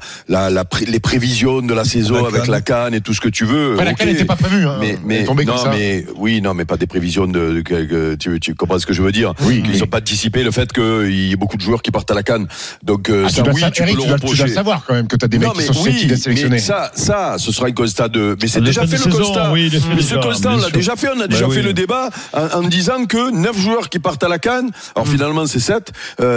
les 0.86 1.00
prévisions 1.00 1.53
de 1.62 1.74
la 1.74 1.84
saison 1.84 2.22
La 2.22 2.28
avec 2.28 2.46
la 2.46 2.60
canne 2.60 2.94
et 2.94 3.00
tout 3.00 3.14
ce 3.14 3.20
que 3.20 3.28
tu 3.28 3.44
veux. 3.44 3.76
Ouais, 3.76 3.84
la 3.84 3.90
ok. 3.92 3.96
canne 3.98 4.08
n'était 4.08 4.24
pas 4.24 4.36
prévue. 4.36 4.66
hein. 4.66 4.76
Mais 4.80 4.96
mais 5.04 5.22
non 5.24 5.34
comme 5.34 5.58
ça. 5.58 5.70
mais 5.70 6.04
oui 6.16 6.40
non 6.40 6.54
mais 6.54 6.64
pas 6.64 6.76
des 6.76 6.86
prévisions 6.86 7.26
de, 7.26 7.52
de- 7.54 7.60
que- 7.62 8.14
tu, 8.16 8.38
tu 8.40 8.54
comprends 8.54 8.78
ce 8.78 8.86
que 8.86 8.92
je 8.92 9.02
veux 9.02 9.12
dire? 9.12 9.34
Oui, 9.42 9.62
oui. 9.66 9.78
n'ont 9.78 9.86
pas 9.86 9.98
anticipé 9.98 10.42
le 10.42 10.50
fait 10.50 10.72
qu'il 10.72 11.12
y 11.12 11.32
ait 11.32 11.36
beaucoup 11.36 11.56
de 11.56 11.62
joueurs 11.62 11.82
qui 11.82 11.90
partent 11.90 12.10
à 12.10 12.14
la 12.14 12.22
canne 12.22 12.46
donc 12.82 13.08
euh, 13.10 13.24
Ah, 13.26 13.28
tu 13.28 13.34
ça 13.36 13.42
dois 13.42 13.52
oui 13.54 13.60
sa- 13.60 13.70
tu 13.70 13.82
Eric, 13.82 13.94
peux 13.96 14.00
le 14.00 14.02
tu 14.04 14.08
dois- 14.08 14.18
tu 14.18 14.24
dois 14.24 14.30
reprocher 14.30 14.54
savoir 14.54 14.84
quand 14.86 14.94
même 14.94 15.06
que 15.06 15.16
t'as 15.16 15.26
des 15.28 15.38
mecs 15.38 15.48
non, 15.48 15.52
qui 15.54 15.58
mais 15.58 15.64
sont 15.72 15.82
oui, 15.84 15.98
sélectionnés. 15.98 16.46
mais 16.50 16.58
ça, 16.58 16.90
ça, 16.94 17.36
ce 17.38 17.52
sera 17.52 17.66
un 17.68 17.72
constat 17.72 18.08
de. 18.08 18.36
Mais 18.40 18.48
c'est 18.48 18.60
De 18.60 18.66
déjà 18.66 18.86
fait 18.86 18.96
de 18.98 19.04
le 19.10 19.16
constat. 19.16 19.52
mais 19.54 19.68
ce 19.70 19.88
déjà, 19.94 20.16
constat, 20.20 20.52
on 20.54 20.56
l'a 20.58 20.70
déjà 20.70 20.96
fait. 20.96 21.08
On 21.08 21.20
a 21.20 21.26
Bah 21.26 21.26
déjà 21.28 21.48
fait 21.48 21.62
le 21.62 21.72
débat 21.72 22.10
en, 22.32 22.62
disant 22.62 23.04
que 23.06 23.30
9 23.30 23.56
joueurs 23.58 23.88
qui 23.88 23.98
partent 23.98 24.22
à 24.24 24.28
la 24.28 24.38
canne. 24.38 24.70
Alors 24.94 25.06
Mm. 25.06 25.10
finalement, 25.10 25.46
c'est 25.46 25.60
7 25.60 25.92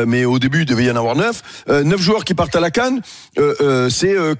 mais 0.07 0.25
au 0.25 0.39
début, 0.39 0.61
il 0.61 0.65
devait 0.65 0.85
y 0.85 0.91
en 0.91 0.95
avoir 0.95 1.15
9 1.15 1.41
euh, 1.69 1.83
9 1.83 1.99
joueurs 2.01 2.23
qui 2.25 2.33
partent 2.33 2.55
à 2.55 2.59
la 2.59 2.71
canne, 2.71 3.01
euh, 3.39 3.53
euh, 3.61 3.89
c'est 3.89 4.15
euh, 4.17 4.35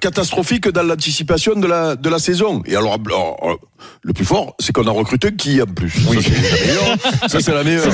catastrophique 0.68 0.74
dans 0.74 0.82
l'anticipation 0.82 1.54
de 1.54 1.66
la 1.66 1.96
de 1.96 2.08
la 2.08 2.18
saison. 2.18 2.62
Et 2.66 2.76
alors, 2.76 2.98
alors, 3.06 3.58
le 4.02 4.12
plus 4.12 4.24
fort, 4.24 4.54
c'est 4.58 4.72
qu'on 4.72 4.86
a 4.86 4.90
recruté 4.90 5.34
qui 5.34 5.60
en 5.62 5.66
plus. 5.66 5.92
Oui. 6.08 6.18
Ça, 6.22 6.30
c'est 6.30 6.42
la 6.42 6.66
meilleure. 6.66 6.98
Ça, 7.28 7.40
c'est 7.40 7.54
la 7.54 7.64
meilleure. 7.64 7.84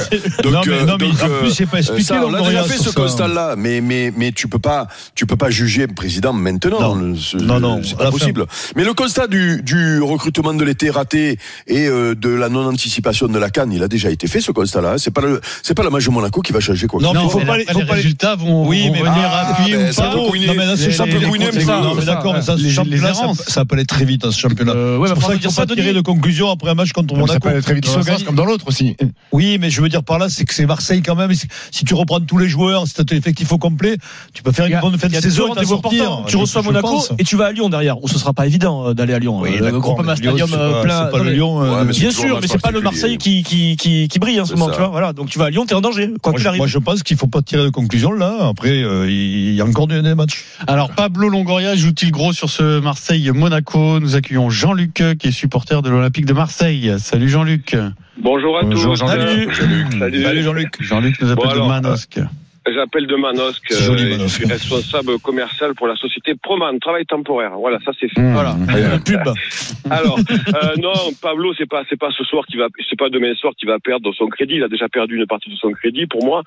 Donc, 0.43 0.53
Non, 0.53 0.61
mais- 0.67 0.73
euh, 0.73 0.85
non, 0.85 0.97
mais 1.01 1.07
donc, 1.09 1.23
en 1.23 1.29
euh, 1.29 1.41
plus, 1.41 1.51
c'est 1.53 1.67
pas 1.67 1.79
expliqué, 1.79 2.03
ça, 2.05 2.25
on 2.27 2.35
a 2.35 2.43
déjà 2.43 2.65
fait 2.65 2.79
ce 2.79 2.85
ça. 2.91 2.93
constat-là, 2.93 3.55
mais 3.57 3.81
mais 3.81 4.13
mais 4.17 4.33
tu 4.33 4.49
peux 4.49 4.59
pas 4.59 4.89
tu 5.15 5.27
peux 5.27 5.37
pas 5.37 5.51
juger 5.51 5.87
le 5.87 5.95
président 5.95 6.33
maintenant. 6.33 6.95
Non. 6.97 7.17
Ce- 7.17 7.37
Non, 7.37 7.61
non, 7.61 7.81
c'est 7.83 7.97
pas 7.97 8.07
fin. 8.07 8.11
possible. 8.11 8.47
Mais 8.77 8.85
le 8.85 8.95
constat 8.95 9.27
du, 9.27 9.63
du 9.63 10.01
recrutement 10.01 10.55
de 10.55 10.65
l'été 10.65 10.91
raté 10.91 11.39
et 11.67 11.87
euh, 11.87 12.15
de 12.15 12.29
la 12.29 12.49
non-anticipation 12.49 13.29
de 13.29 13.39
la 13.39 13.51
canne, 13.51 13.73
il 13.73 13.83
a 13.83 13.89
déjà 13.89 14.11
été 14.11 14.27
fait 14.27 14.41
ce 14.41 14.53
constat-là. 14.53 14.97
C'est 14.99 15.11
pas 15.11 15.21
le, 15.21 15.41
c'est 15.63 15.75
pas 15.75 15.83
la 15.83 15.91
match 15.91 16.05
de 16.05 16.11
Monaco 16.11 16.41
qui 16.41 16.53
va 16.53 16.61
changer 16.61 16.87
quoi. 16.87 17.01
Non, 17.03 17.13
mais 17.15 17.29
faut 17.29 17.39
mais 17.39 17.45
pas 17.47 17.59
les- 17.59 17.65
faut 17.67 17.79
les 17.81 17.87
pas 17.87 17.95
les- 17.95 18.01
résultats 18.03 18.35
vont, 18.37 18.67
Oui, 18.67 18.87
vont 18.89 18.93
mais 18.95 18.99
venir 19.01 19.13
ah, 19.31 19.51
appuyer 19.51 19.77
ben, 19.77 19.89
ou 19.89 19.93
ça 19.93 20.03
pas. 20.05 20.13
peut 20.13 20.21
couiner. 20.31 20.47
Non, 20.47 20.55
mais 20.57 20.91
championnat, 20.93 21.29
couiner, 21.29 21.47
les- 21.51 21.59
mais 21.59 21.65
ça- 21.65 21.81
Non, 21.81 21.95
mais 21.95 22.05
d'accord, 22.05 22.35
mais 22.35 22.57
les- 22.57 22.71
championnat, 22.71 23.15
ça, 23.15 23.23
errances. 23.23 23.43
ça 23.47 23.65
peut 23.65 23.75
aller 23.77 23.85
très 23.87 24.05
vite 24.05 24.23
dans 24.23 24.31
ce 24.31 24.39
championnat. 24.41 24.73
Euh, 24.73 24.97
ouais, 24.99 25.09
c'est 25.09 25.15
bah, 25.15 25.21
pour 25.21 25.23
faut 25.23 25.29
ça 25.29 25.33
pas 25.35 25.39
qu'il 25.39 25.49
faut 25.51 25.55
ça, 25.55 25.67
pas 25.67 25.74
tirer 25.75 25.93
de 25.93 26.01
conclusion 26.01 26.51
après 26.51 26.71
un 26.71 26.75
match 26.75 26.93
contre 26.93 27.15
Ça 27.15 27.21
Monaco. 27.21 27.41
peut 27.41 27.49
aller 27.51 27.63
très 27.63 27.75
vite 27.75 27.87
comme 28.25 28.35
dans 28.37 28.45
l'autre 28.45 28.67
aussi. 28.69 28.97
Oui, 29.33 29.59
mais 29.61 29.71
je 29.71 29.81
veux 29.81 29.89
dire 29.89 30.03
par 30.03 30.19
là, 30.19 30.29
c'est 30.29 30.45
que 30.45 30.55
c'est 30.55 30.67
Marseille 30.67 31.03
quand 31.03 31.15
même. 31.17 31.33
Si 31.71 31.85
tu 31.85 31.95
reprends 31.95 32.21
tous 32.21 32.39
les 32.39 32.49
joueurs, 32.49 32.87
si 32.87 32.95
tu 32.95 33.01
as 33.01 33.05
l'effectif 33.15 33.53
au 33.53 33.59
complet, 33.59 33.97
tu 34.33 34.43
peux 34.43 34.53
faire 34.53 34.67
une 34.67 34.75
a- 34.75 34.81
bonne 34.81 34.99
fin 34.99 35.09
de 35.09 35.17
a 35.17 35.21
saison 35.21 35.55
et 35.55 35.65
sortir. 35.65 36.23
Tu 36.27 36.37
reçois 36.37 36.63
je 36.63 36.67
Monaco 36.67 36.89
pense. 36.89 37.13
et 37.19 37.25
tu 37.25 37.37
vas 37.37 37.47
à 37.47 37.53
Lyon 37.53 37.69
derrière, 37.69 38.03
où 38.03 38.09
ce 38.09 38.19
sera 38.19 38.33
pas 38.33 38.47
évident 38.47 38.89
euh, 38.89 38.95
d'aller 38.95 39.15
à 39.15 39.19
Lyon. 39.19 39.41
Oui, 39.41 39.51
Euh, 39.57 39.61
d'accord, 39.63 39.81
Groupama 39.81 40.17
Stadium 40.17 40.49
plein. 40.83 41.07
pas 41.07 41.19
le 41.23 41.31
Lyon. 41.31 41.59
Ouais, 41.59 41.69
euh, 41.69 41.85
Bien 41.85 42.11
sûr, 42.11 42.35
match 42.35 42.43
mais 42.43 42.49
c'est 42.49 42.61
pas 42.61 42.71
le. 42.71 42.81
Marseille 42.81 43.17
qui, 43.19 43.43
qui, 43.43 43.77
qui, 43.77 44.09
qui 44.09 44.19
brille 44.19 44.41
en 44.41 44.45
ce 44.45 44.53
moment, 44.53 44.67
ça. 44.67 44.73
tu 44.73 44.79
vois. 44.79 44.89
Voilà, 44.89 45.13
donc 45.13 45.29
tu 45.31 45.39
vas 45.39 45.47
à 45.47 45.51
Lyon, 45.51 45.65
t'es 45.67 45.75
en 45.75 45.81
danger, 45.81 46.11
quoi 46.23 46.33
Moi, 46.33 46.39
qu'il 46.39 46.43
je- 46.45 46.49
arrive. 46.49 46.59
moi, 46.59 46.67
je 46.67 46.79
pense 46.79 47.03
qu'il 47.03 47.17
faut 47.17 47.27
pas 47.27 47.41
tirer 47.43 47.65
de 47.65 47.71
conclusion 47.71 48.13
là. 48.13 48.49
Après, 48.49 48.79
il 49.09 49.55
y 49.55 49.61
a 49.61 49.65
encore 49.65 49.87
des 49.87 50.03
matchs. 50.15 50.45
Alors 50.67 50.91
Pablo 50.91 51.29
Longoria 51.29 51.75
joue-t-il 51.77 52.11
gros 52.11 52.33
sur 52.33 52.51
ce 52.51 52.81
Marseille-Monaco? 52.81 54.01
Nous 54.01 54.17
accueillons 54.17 54.51
Jean-Luc 54.51 55.03
qui 55.19 55.29
est 55.29 55.33
supporter 55.65 55.83
de 55.83 55.91
l'Olympique 55.91 56.27
de 56.27 56.33
Marseille. 56.35 56.95
Salut 56.99 57.29
Jean-Luc. 57.29 57.77
Bonjour 58.19 58.59
à 58.59 58.63
Bonjour, 58.63 58.93
tous. 58.93 58.99
Jean-Luc. 59.01 59.55
Salut. 59.55 59.87
Salut. 59.99 60.23
Salut 60.23 60.43
Jean-Luc. 60.43 60.83
Jean-Luc 60.83 61.21
nous 61.23 61.31
appelle 61.31 61.45
Bon, 61.45 61.51
alors, 61.51 61.67
de 61.67 61.73
Manosque. 61.73 62.21
J'appelle 62.67 63.07
de 63.07 63.17
Manosque. 63.17 63.71
Joli, 63.71 64.05
euh, 64.05 64.11
Manosque. 64.11 64.29
Je 64.29 64.35
suis 64.35 64.47
responsable 64.47 65.19
commercial 65.21 65.75
pour 65.75 65.87
la 65.87 65.97
société 65.97 66.35
Proman, 66.35 66.79
travail 66.79 67.05
temporaire. 67.05 67.53
Voilà, 67.59 67.79
ça 67.85 67.93
c'est 68.01 68.09
fait. 68.09 68.21
Mmh. 68.21 68.33
Voilà, 68.33 68.57
pub. 69.05 69.21
Alors, 69.91 70.19
euh, 70.19 70.75
non, 70.81 70.93
Pablo, 71.21 71.53
c'est 71.55 71.69
pas, 71.69 71.83
c'est 71.91 71.99
pas 71.99 72.11
ce 72.17 72.25
soir 72.25 72.47
qui 72.47 72.57
va, 72.57 72.69
c'est 72.89 72.99
pas 72.99 73.11
demain 73.11 73.35
soir 73.35 73.53
qui 73.59 73.67
va 73.67 73.79
perdre 73.79 74.13
son 74.15 74.29
crédit. 74.29 74.55
Il 74.55 74.63
a 74.63 74.69
déjà 74.69 74.89
perdu 74.89 75.17
une 75.17 75.27
partie 75.27 75.51
de 75.51 75.57
son 75.57 75.73
crédit. 75.73 76.07
Pour 76.07 76.25
moi, 76.25 76.43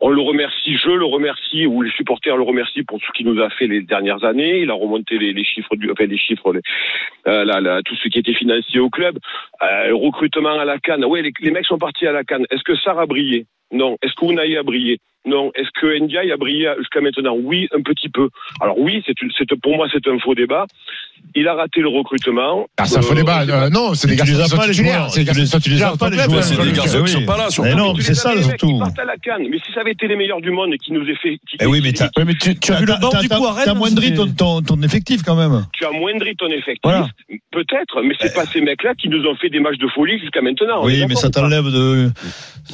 on 0.00 0.10
le 0.10 0.20
remercie, 0.20 0.76
je 0.76 0.90
le 0.90 1.04
remercie, 1.04 1.66
ou 1.66 1.82
les 1.82 1.90
supporters 1.90 2.36
le 2.36 2.44
remercient 2.44 2.84
pour 2.84 3.00
ce 3.00 3.10
qu'il 3.16 3.26
nous 3.26 3.42
a 3.42 3.50
fait 3.50 3.66
les 3.66 3.82
dernières 3.82 4.22
années. 4.24 4.60
Il 4.60 4.70
a 4.70 4.74
remonté 4.74 5.18
les, 5.18 5.32
les 5.32 5.44
chiffres 5.44 5.74
du, 5.74 5.90
enfin 5.90 6.06
les 6.06 6.18
chiffres, 6.18 6.52
les, 6.52 6.60
euh, 7.26 7.80
tout 7.84 7.96
ce 7.96 8.08
qui 8.08 8.20
était 8.20 8.34
financier 8.34 8.78
au 8.78 8.90
club. 8.90 9.18
Euh, 9.62 9.88
le 9.88 9.94
recrutement 9.96 10.58
à 10.58 10.64
la 10.64 10.78
canne. 10.78 11.04
Oui, 11.04 11.22
les, 11.22 11.32
les 11.40 11.50
mecs 11.50 11.66
sont 11.66 11.78
partis 11.78 12.06
à 12.06 12.12
la 12.12 12.22
canne. 12.22 12.46
Est-ce 12.50 12.62
que 12.62 12.76
Sarr 12.76 13.00
a 13.00 13.06
brillé? 13.06 13.46
Non. 13.72 13.96
Est-ce 14.02 14.14
que 14.14 14.24
Unai 14.24 14.56
a 14.56 14.62
brillé? 14.62 14.98
Non. 15.28 15.50
Est-ce 15.54 15.68
que 15.80 15.98
Ndiaye 16.00 16.32
a 16.32 16.36
brillé 16.36 16.70
jusqu'à 16.78 17.00
maintenant? 17.00 17.36
Oui, 17.40 17.68
un 17.76 17.82
petit 17.82 18.08
peu. 18.08 18.28
Alors 18.60 18.78
oui, 18.78 19.02
c'est 19.06 19.14
pour 19.62 19.76
moi 19.76 19.86
c'est 19.92 20.06
un 20.08 20.18
faux 20.18 20.34
débat. 20.34 20.66
Il 21.34 21.46
a 21.48 21.54
raté 21.54 21.80
le 21.80 21.88
recrutement. 21.88 22.66
Ah, 22.78 22.86
c'est 22.86 22.98
un 22.98 23.02
faux 23.02 23.12
Euh, 23.12 23.16
débat. 23.16 23.42
Euh, 23.42 23.68
non, 23.70 23.92
c'est 23.94 24.06
des 24.08 24.14
les 24.16 24.22
qui 24.22 24.28
sont 24.28 24.56
pas, 24.56 24.66
les 24.66 24.72
joueurs. 24.72 25.10
C'est 25.10 25.20
des 25.20 25.26
garçons 25.26 25.58
qui 25.58 27.10
sont 27.10 27.24
pas 27.26 27.36
là, 27.36 27.50
surtout. 27.50 27.68
Mais 27.68 27.74
non, 27.74 27.94
c'est 28.00 28.14
ça 28.14 28.32
surtout. 28.40 28.70
Ils 28.70 28.78
partent 28.78 28.98
à 28.98 29.04
la 29.04 29.16
canne. 29.16 29.46
Mais 29.50 29.58
si 29.58 29.72
ça 29.72 29.80
avait 29.80 29.92
été 29.92 30.06
les 30.08 30.16
meilleurs 30.16 30.40
du 30.40 30.50
monde 30.50 30.72
et 30.72 30.78
qui 30.78 30.92
nous 30.92 31.02
aient 31.08 31.16
fait. 31.16 31.38
Qui, 31.48 31.56
Eh 31.60 31.66
oui, 31.66 31.80
mais 31.82 31.92
tu, 31.92 32.58
tu 32.58 32.72
as 32.72 32.76
vu 32.80 32.86
le 32.86 33.00
banc 33.00 33.10
du 33.20 33.28
coup 33.28 33.46
à 33.46 33.74
moindri 33.74 34.14
ton, 34.14 34.26
ton, 34.28 34.62
ton 34.62 34.80
effectif 34.82 35.22
quand 35.22 35.36
même. 35.36 35.66
tu 35.72 35.84
as 35.84 35.90
moindri 35.90 36.34
ton 36.36 36.46
effectif. 36.48 36.80
Voilà. 36.84 37.08
Peut-être, 37.50 38.02
mais 38.02 38.14
c'est 38.20 38.34
pas 38.34 38.46
ces 38.46 38.60
mecs-là 38.60 38.94
qui 38.94 39.08
nous 39.08 39.24
ont 39.26 39.34
fait 39.36 39.50
des 39.50 39.60
matchs 39.60 39.78
de 39.78 39.88
folie 39.88 40.18
jusqu'à 40.20 40.40
maintenant. 40.40 40.82
Est 40.82 40.86
Oui, 40.86 41.04
mais 41.08 41.14
ça 41.14 41.30
t'enlève 41.30 41.64
de. 41.64 42.10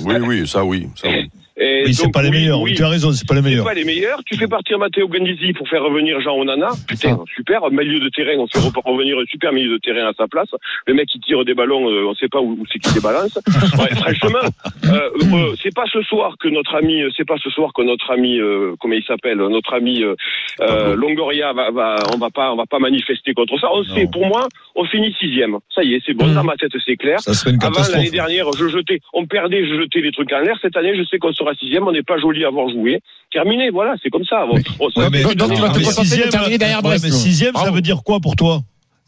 Oui, 0.05 0.15
oui, 0.21 0.47
ça 0.47 0.65
oui. 0.65 0.87
Ça, 0.97 1.09
oui. 1.09 1.31
Et 1.57 1.85
Oui, 1.87 1.95
c'est 1.95 2.11
pas 2.11 2.23
les 2.23 2.31
oui, 2.31 2.39
meilleurs. 2.39 2.61
oui, 2.61 2.75
Tu 2.75 2.83
as 2.83 2.89
raison, 2.89 3.13
c'est 3.13 3.29
pas 3.29 3.35
les 3.37 3.41
meilleurs. 3.43 3.65
pas 3.65 3.75
les 3.75 3.85
meilleurs. 3.85 4.21
Tu 4.27 4.37
fais 4.37 4.49
partir 4.49 4.77
Matteo 4.79 5.07
Gandisi 5.07 5.53
pour 5.53 5.69
faire 5.69 5.83
revenir 5.85 6.21
Jean 6.21 6.37
Onana. 6.37 6.71
Putain, 6.89 7.19
super. 7.35 7.71
Milieu 7.71 8.01
de 8.01 8.09
terrain, 8.09 8.37
on 8.39 8.47
fait 8.49 8.59
re- 8.59 8.73
revenir 8.85 9.17
un 9.19 9.25
super 9.31 9.53
milieu 9.53 9.71
de 9.75 9.79
terrain 9.79 10.09
à 10.09 10.13
sa 10.15 10.27
place. 10.27 10.49
Le 10.87 10.95
mec 10.95 11.07
qui 11.09 11.21
tire 11.21 11.45
des 11.45 11.55
ballons, 11.55 11.89
euh, 11.89 12.07
on 12.09 12.15
sait 12.15 12.29
pas 12.29 12.41
où, 12.41 12.53
où 12.59 12.65
c'est 12.73 12.81
qu'il 12.81 12.93
les 12.95 13.01
balance. 13.01 13.39
Ouais, 13.79 13.95
franchement, 13.95 14.39
euh, 14.85 15.11
euh, 15.33 15.55
c'est 15.63 15.75
pas 15.75 15.85
ce 15.93 16.03
soir 16.03 16.37
que 16.41 16.49
notre 16.49 16.75
ami, 16.75 17.03
c'est 17.17 17.27
pas 17.27 17.37
ce 17.43 17.51
soir 17.51 17.73
que 17.75 17.83
notre 17.83 18.11
ami, 18.11 18.39
euh, 18.39 18.75
comment 18.81 18.95
il 18.95 19.05
s'appelle, 19.05 19.39
notre 19.39 19.75
ami 19.75 20.03
euh, 20.03 20.15
euh, 20.61 20.95
Longoria 20.97 21.53
va, 21.53 21.71
va, 21.71 21.97
on 22.15 22.19
va 22.19 22.31
pas, 22.31 22.53
on 22.53 22.57
va 22.57 22.67
pas 22.67 22.79
manifester 22.79 23.33
contre 23.35 23.59
ça. 23.61 23.69
On 23.73 23.83
sait, 23.85 24.07
pour 24.13 24.27
moi, 24.27 24.49
on 24.75 24.85
finit 24.85 25.15
sixième. 25.19 25.57
Ça 25.75 25.83
y 25.83 25.95
est, 25.95 26.03
c'est 26.05 26.15
bon. 26.15 26.27
Mmh. 26.27 26.35
Dans 26.35 26.45
ma 26.45 26.57
tête, 26.57 26.73
c'est 26.85 26.97
clair. 26.97 27.21
Ça 27.21 27.35
serait 27.35 27.51
une 27.53 27.63
Avant 27.63 27.81
l'année 27.93 28.11
dernière, 28.11 28.47
je 28.59 28.69
jetais, 28.69 29.01
on 29.13 29.27
perdait, 29.27 29.67
je 29.67 29.75
jetais 29.83 30.01
les 30.01 30.13
trucs 30.13 30.33
en 30.33 30.41
l'air. 30.41 30.57
Cette 30.61 30.77
année, 30.77 30.97
je 30.97 31.05
sais 31.05 31.19
qu'on 31.19 31.33
sera 31.33 31.55
sixième. 31.55 31.87
On 31.87 31.93
n'est 31.93 32.03
pas 32.03 32.19
joli 32.19 32.45
à 32.45 32.49
avoir 32.49 32.69
joué. 32.69 33.01
Terminé, 33.33 33.71
voilà, 33.71 33.95
c'est 34.03 34.11
comme 34.11 34.25
ça. 34.25 34.47
Bon, 34.47 34.59
on- 34.81 35.01
Ouais, 35.01 35.09
mais, 35.11 35.23
Donc, 35.23 35.55
tu 35.55 35.61
vas 35.61 35.71
te 35.71 35.79
sixième, 35.81 36.27
de 36.27 36.31
terminer 36.31 36.59
derrière 36.59 36.79
ouais, 36.79 36.83
Brest. 36.91 37.05
mais 37.05 37.11
sixième, 37.11 37.55
ça 37.55 37.71
veut 37.71 37.81
dire 37.81 38.03
quoi 38.05 38.21
pour 38.21 38.37
toi? 38.37 38.61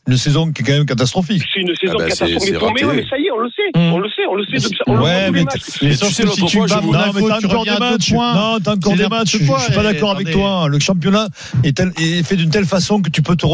Une 0.06 0.16
saison 0.16 0.52
qui 0.52 0.62
est 0.62 0.64
quand 0.64 0.72
même 0.72 0.86
catastrophique. 0.86 1.42
C'est 1.52 1.60
une 1.60 1.74
saison 1.76 1.94
Ah 1.96 2.02
bah, 2.02 2.08
catastrophique. 2.08 2.54
Mais, 2.60 2.94
mais, 2.94 3.04
ça 3.08 3.18
y 3.18 3.26
est, 3.26 3.30
on 3.32 3.38
le 3.38 3.50
sait. 3.50 3.78
Mmh. 3.78 3.92
On 3.92 3.98
le 3.98 4.08
sait, 4.10 4.22
on 4.30 4.34
le 4.34 4.44
sait. 4.46 4.56
depuis- 4.58 4.78
On 4.86 4.98
Ouais, 4.98 5.30
mais. 5.30 5.44
Mais 5.82 5.92
sauf 5.94 6.08
que 6.16 6.28
si 6.28 6.44
tu 6.46 6.58
bats 6.58 6.80
Monaco, 6.80 7.18
tu 7.40 7.46
encore 7.46 7.60
reviens 7.60 7.76
des 7.78 7.84
à 7.84 7.88
deux 7.88 7.90
matchs. 7.96 8.12
points. 8.12 8.34
Non, 8.34 8.58
t'as 8.62 8.72
encore 8.74 8.96
des 8.96 9.08
matchs. 9.08 9.32
Je 9.38 9.44
suis 9.44 9.72
pas 9.74 9.82
d'accord 9.82 10.12
avec 10.12 10.30
toi. 10.30 10.68
Le 10.68 10.78
championnat 10.78 11.28
est, 11.64 12.26
fait 12.26 12.36
d'une 12.36 12.50
telle 12.50 12.66
façon 12.66 13.00
que 13.02 13.10
tu 13.10 13.22
peux 13.22 13.36
te, 13.36 13.46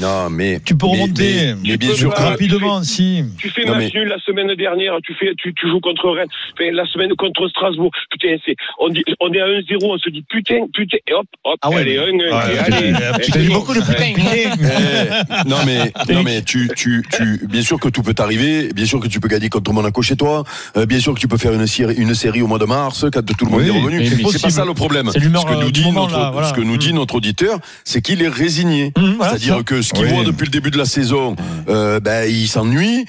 Non, 0.00 0.28
mais. 0.30 0.60
tu 0.64 0.76
peux 0.76 0.86
remonter 0.86 1.54
Mais, 1.64 1.76
bien 1.76 1.94
sûr 1.94 2.12
rapidement, 2.12 2.82
si. 2.82 3.24
Tu 3.38 3.48
fais 3.50 3.64
match 3.64 3.92
nul 3.94 4.08
la 4.08 4.18
semaine 4.20 4.54
dernière, 4.54 4.94
tu 5.04 5.14
fais, 5.14 5.32
tu, 5.38 5.54
tu 5.54 5.68
joues 5.68 5.80
contre 5.80 6.10
Rennes, 6.10 6.28
la 6.74 6.86
semaine 6.86 7.10
contre 7.16 7.48
Strasbourg. 7.48 7.90
Putain, 8.10 8.36
c'est, 8.44 8.56
on 8.78 8.88
dit, 8.88 9.02
on 9.20 9.32
est 9.32 9.40
à 9.40 9.46
1-0, 9.46 9.76
on 9.82 9.98
se 9.98 10.10
dit 10.10 10.24
putain, 10.28 10.66
putain, 10.74 10.98
et 11.06 11.12
hop, 11.12 11.26
hop, 11.44 11.58
Ah 11.62 11.70
ouais, 11.70 11.80
allez, 11.80 11.98
un, 11.98 12.02
un, 12.02 12.06
ouais, 12.06 12.54
et 12.54 12.58
putain, 12.64 12.76
allez. 12.76 12.92
putain, 12.92 13.18
Et 13.18 13.44
Tu 13.46 13.50
as 13.52 13.54
beaucoup 13.54 13.74
de 13.74 13.80
putain. 13.80 14.12
Eh, 14.34 15.48
non 15.48 15.56
mais 15.66 15.91
non 16.12 16.22
mais 16.22 16.42
tu 16.42 16.70
tu 16.76 17.04
tu 17.12 17.40
bien 17.48 17.62
sûr 17.62 17.78
que 17.80 17.88
tout 17.88 18.02
peut 18.02 18.14
t'arriver 18.14 18.72
bien 18.74 18.86
sûr 18.86 19.00
que 19.00 19.08
tu 19.08 19.20
peux 19.20 19.28
gagner 19.28 19.48
contre 19.48 19.72
Monaco 19.72 20.02
chez 20.02 20.16
toi. 20.16 20.44
Euh, 20.76 20.86
bien 20.86 21.00
sûr 21.00 21.14
que 21.14 21.20
tu 21.20 21.28
peux 21.28 21.36
faire 21.38 21.52
une 21.52 21.66
série 21.66 21.94
une 21.96 22.14
série 22.14 22.42
au 22.42 22.46
mois 22.46 22.58
de 22.58 22.64
mars 22.64 23.06
quand 23.12 23.22
tout 23.24 23.44
le 23.46 23.50
monde 23.50 23.60
Oui, 23.62 23.68
est 23.68 23.70
revenu. 23.70 24.06
c'est 24.32 24.42
pas 24.42 24.50
ça 24.50 24.64
le 24.64 24.74
problème. 24.74 25.10
C'est 25.12 25.18
l'humeur, 25.20 25.42
ce 25.42 25.46
que 25.46 25.52
euh, 25.52 25.62
nous 25.64 25.70
dit 25.70 25.84
moment, 25.84 26.02
notre 26.06 26.18
là, 26.18 26.30
voilà. 26.32 26.48
ce 26.48 26.54
que 26.54 26.60
nous 26.60 26.76
dit 26.76 26.92
notre 26.92 27.14
auditeur 27.16 27.58
c'est 27.84 28.00
qu'il 28.02 28.22
est 28.22 28.28
résigné. 28.28 28.92
Mmh, 28.96 29.12
voilà, 29.16 29.32
c'est-à-dire 29.32 29.64
que 29.64 29.82
ce 29.82 29.92
qu'il 29.92 30.04
Oui. 30.04 30.10
voit 30.12 30.24
depuis 30.24 30.44
le 30.44 30.50
début 30.50 30.70
de 30.70 30.78
la 30.78 30.84
saison 30.84 31.36
euh, 31.68 32.00
ben 32.00 32.28
il 32.28 32.48
s'ennuie. 32.48 33.04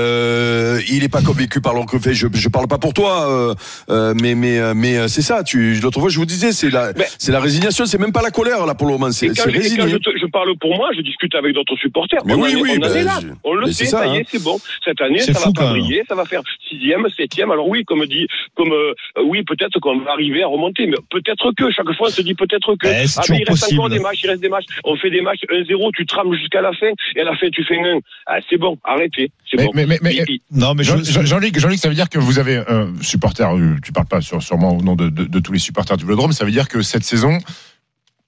Euh, 0.00 0.80
il 0.90 1.04
est 1.04 1.08
pas 1.08 1.22
convaincu 1.22 1.60
par 1.60 1.74
l'encre. 1.74 1.98
Fait 1.98 2.14
je 2.14 2.26
je 2.32 2.48
parle 2.48 2.68
pas 2.68 2.78
pour 2.78 2.92
toi 2.94 3.28
euh, 3.30 3.54
euh, 3.90 4.14
mais 4.20 4.34
mais 4.34 4.58
euh, 4.58 4.74
mais 4.74 4.96
euh, 4.96 5.08
c'est 5.08 5.22
ça. 5.22 5.42
Tu 5.42 5.74
l'autre 5.80 6.00
fois 6.00 6.08
je 6.08 6.18
vous 6.18 6.26
disais 6.26 6.52
c'est 6.52 6.70
la 6.70 6.92
Mais- 6.96 7.06
c'est 7.18 7.32
la 7.32 7.40
résignation 7.40 7.86
c'est 7.86 7.98
même 7.98 8.12
pas 8.12 8.22
la 8.22 8.30
colère 8.30 8.66
là 8.66 8.74
pour 8.74 8.86
le 8.86 8.92
moment. 8.94 9.08
Et 9.08 9.12
c'est 9.12 9.28
quand, 9.28 9.34
c'est 9.36 9.50
et 9.50 9.52
quand 9.52 9.58
résigné. 9.60 9.88
je, 9.90 9.96
te- 9.96 10.18
je 10.20 10.26
parle 10.26 10.48
pour 10.60 10.76
moi, 10.76 10.88
je 10.96 11.02
discute 11.02 11.34
avec 11.34 11.54
d'autres 11.54 11.76
supporters. 11.76 12.20
Mais 12.26 12.34
on 12.34 12.40
oui, 12.42 12.54
en 12.56 12.60
oui, 12.60 12.70
on 12.72 12.76
en 12.76 12.80
ben, 12.88 12.96
est 12.96 13.02
là. 13.04 13.20
On 13.44 13.54
le 13.54 13.70
sait, 13.72 13.84
ça, 13.86 13.98
ça, 13.98 14.06
y 14.06 14.10
hein. 14.10 14.14
est, 14.20 14.26
c'est 14.28 14.42
bon. 14.42 14.58
Cette 14.84 15.00
année, 15.00 15.20
ça 15.20 15.32
fou, 15.34 15.52
va 15.54 15.62
pas 15.62 15.70
briller, 15.70 16.02
ça 16.08 16.14
va 16.14 16.24
faire 16.24 16.42
sixième, 16.68 17.06
septième. 17.16 17.50
Alors 17.50 17.68
oui, 17.68 17.84
comme 17.84 18.04
dit, 18.06 18.26
comme 18.54 18.72
euh, 18.72 18.92
oui, 19.24 19.42
peut-être 19.44 19.78
qu'on 19.80 19.98
va 20.00 20.12
arriver 20.12 20.42
à 20.42 20.48
remonter, 20.48 20.86
mais 20.86 20.96
peut-être 21.10 21.52
que 21.56 21.70
chaque 21.70 21.90
fois 21.96 22.08
on 22.08 22.10
se 22.10 22.22
dit 22.22 22.34
peut-être 22.34 22.74
que. 22.76 22.86
Eh, 22.88 23.06
ah 23.16 23.22
mais 23.30 23.36
il 23.36 23.44
reste 23.48 23.48
possible. 23.48 23.80
encore 23.80 23.90
des 23.90 23.98
matchs, 24.00 24.20
il 24.24 24.30
reste 24.30 24.42
des 24.42 24.48
matchs. 24.48 24.64
On 24.84 24.96
fait 24.96 25.10
des 25.10 25.20
matchs 25.22 25.40
1-0, 25.50 25.90
tu 25.96 26.04
trames 26.06 26.34
jusqu'à 26.34 26.60
la 26.60 26.72
fin, 26.72 26.90
et 27.14 27.20
à 27.20 27.24
la 27.24 27.36
fin 27.36 27.48
tu 27.50 27.64
fais 27.64 27.78
un. 27.78 27.98
Ah 28.26 28.38
c'est 28.50 28.58
bon, 28.58 28.76
arrêtez, 28.84 29.30
c'est 29.50 29.56
bon. 29.64 29.70
mais- 29.74 29.86
mais- 29.86 29.98
mais- 30.02 30.14
il- 30.28 30.40
Non, 30.50 30.74
mais 30.74 30.84
Jean- 30.84 30.98
je, 30.98 31.10
Jean- 31.12 31.24
Jean-Luc, 31.24 31.58
Jean-Luc, 31.58 31.78
ça 31.78 31.88
veut 31.88 31.94
dire 31.94 32.08
que 32.08 32.18
vous 32.18 32.38
avez 32.38 32.56
un 32.68 32.92
supporter, 33.02 33.48
euh, 33.54 33.76
tu 33.84 33.92
parles 33.92 34.06
pas 34.08 34.20
sur, 34.20 34.42
sûrement 34.42 34.76
au 34.76 34.82
nom 34.82 34.94
de, 34.96 35.08
de- 35.08 35.24
de 35.24 35.38
tous 35.40 35.52
les 35.52 35.58
supporters 35.58 35.96
du 35.96 36.04
Vélodrome, 36.04 36.32
ça 36.32 36.44
veut 36.44 36.50
dire 36.50 36.68
que 36.68 36.82
cette 36.82 37.04
saison, 37.04 37.38